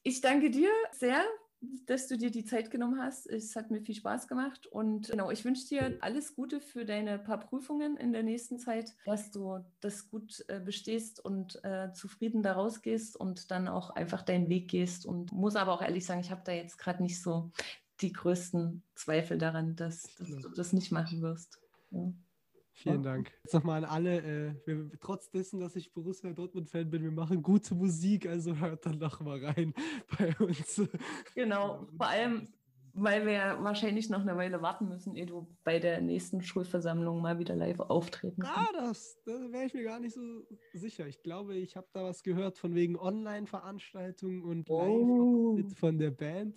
Ich 0.04 0.22
danke 0.22 0.52
dir 0.52 0.70
sehr, 0.92 1.24
dass 1.86 2.08
du 2.08 2.18
dir 2.18 2.30
die 2.30 2.44
Zeit 2.44 2.70
genommen 2.70 3.02
hast. 3.02 3.26
Es 3.26 3.56
hat 3.56 3.72
mir 3.72 3.82
viel 3.82 3.96
Spaß 3.96 4.28
gemacht 4.28 4.68
und 4.68 5.10
genau, 5.10 5.32
ich 5.32 5.46
wünsche 5.46 5.66
dir 5.68 5.98
alles 6.02 6.36
Gute 6.36 6.60
für 6.60 6.86
deine 6.86 7.18
paar 7.18 7.40
Prüfungen 7.40 7.96
in 7.98 8.12
der 8.12 8.22
nächsten 8.22 8.60
Zeit, 8.60 8.94
dass 9.06 9.32
du 9.32 9.64
das 9.80 10.10
gut 10.10 10.44
äh, 10.50 10.60
bestehst 10.60 11.24
und 11.24 11.64
äh, 11.64 11.94
zufrieden 11.94 12.44
daraus 12.44 12.82
gehst 12.82 13.16
und 13.16 13.50
dann 13.50 13.70
auch 13.70 13.92
einfach 13.92 14.24
deinen 14.24 14.50
Weg 14.50 14.70
gehst 14.70 15.06
und 15.06 15.32
muss 15.32 15.56
aber 15.56 15.72
auch 15.72 15.82
ehrlich 15.82 16.06
sagen, 16.06 16.20
ich 16.20 16.32
habe 16.32 16.42
da 16.44 16.52
jetzt 16.52 16.78
gerade 16.78 17.02
nicht 17.02 17.22
so 17.22 17.52
die 18.02 18.12
größten 18.12 18.84
Zweifel 18.96 19.38
daran, 19.38 19.78
dass, 19.78 20.04
dass 20.20 20.28
du 20.28 20.50
das 20.50 20.74
nicht 20.74 20.92
machen 20.92 21.22
wirst. 21.22 21.63
Vielen 22.76 23.04
Dank. 23.04 23.32
Jetzt 23.44 23.54
nochmal 23.54 23.86
an 23.86 23.90
alle, 23.90 24.18
äh, 24.18 24.56
wir, 24.66 24.90
trotz 25.00 25.30
dessen, 25.30 25.60
dass 25.60 25.76
ich 25.76 25.94
Borussia 25.94 26.34
Dortmund-Fan 26.34 26.90
bin, 26.90 27.04
wir 27.04 27.12
machen 27.12 27.42
gute 27.44 27.76
Musik, 27.76 28.28
also 28.28 28.56
hört 28.58 28.86
dann 28.86 28.98
noch 28.98 29.20
mal 29.22 29.44
rein 29.46 29.74
bei 30.18 30.36
uns. 30.40 30.82
Genau, 31.36 31.88
vor 31.96 32.08
allem, 32.08 32.48
weil 32.94 33.26
wir 33.26 33.58
wahrscheinlich 33.62 34.10
noch 34.10 34.22
eine 34.22 34.36
Weile 34.38 34.62
warten 34.62 34.88
müssen, 34.88 35.16
ehe 35.16 35.28
du 35.28 35.48
bei 35.64 35.80
der 35.80 36.02
nächsten 36.02 36.42
Schulversammlung 36.42 37.22
mal 37.22 37.38
wieder 37.38 37.56
live 37.56 37.80
auftreten 37.80 38.42
kannst. 38.42 38.58
Ah, 38.58 38.74
das, 38.74 39.18
das 39.24 39.52
wäre 39.52 39.66
ich 39.66 39.74
mir 39.74 39.84
gar 39.84 40.00
nicht 40.00 40.16
so 40.16 40.22
sicher. 40.74 41.08
Ich 41.08 41.22
glaube, 41.22 41.56
ich 41.56 41.76
habe 41.76 41.88
da 41.94 42.04
was 42.04 42.24
gehört 42.24 42.58
von 42.58 42.74
wegen 42.74 42.98
Online-Veranstaltungen 42.98 44.44
und 44.44 44.70
oh. 44.70 45.58
live 45.58 45.78
von 45.78 45.98
der 46.00 46.12
Band. 46.12 46.56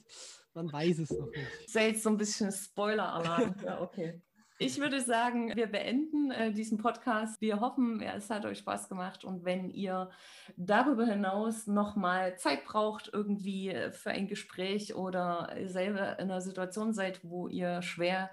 Man 0.54 0.72
weiß 0.72 1.00
es 1.00 1.10
noch 1.10 1.30
nicht. 1.30 1.70
Sei 1.70 1.88
jetzt 1.88 2.02
so 2.02 2.08
ein 2.08 2.16
bisschen 2.16 2.50
Spoiler-Alarm. 2.50 3.54
ja, 3.62 3.82
okay. 3.82 4.22
Ich 4.58 4.80
würde 4.80 5.02
sagen, 5.02 5.54
wir 5.54 5.66
beenden 5.66 6.30
äh, 6.30 6.50
diesen 6.50 6.78
Podcast. 6.78 7.38
Wir 7.42 7.60
hoffen, 7.60 8.00
es 8.00 8.30
hat 8.30 8.46
euch 8.46 8.58
Spaß 8.58 8.88
gemacht 8.88 9.22
und 9.22 9.44
wenn 9.44 9.68
ihr 9.68 10.08
darüber 10.56 11.04
hinaus 11.04 11.66
nochmal 11.66 12.38
Zeit 12.38 12.64
braucht, 12.64 13.10
irgendwie 13.12 13.68
äh, 13.68 13.92
für 13.92 14.12
ein 14.12 14.28
Gespräch 14.28 14.94
oder 14.94 15.54
selber 15.66 16.18
in 16.18 16.30
einer 16.30 16.40
Situation 16.40 16.94
seid, 16.94 17.20
wo 17.22 17.48
ihr 17.48 17.82
schwer 17.82 18.30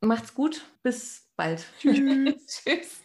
Macht's 0.00 0.32
gut, 0.32 0.64
bis 0.84 1.28
bald. 1.34 1.66
Tschüss. 1.80 2.46
Tschüss. 2.46 3.02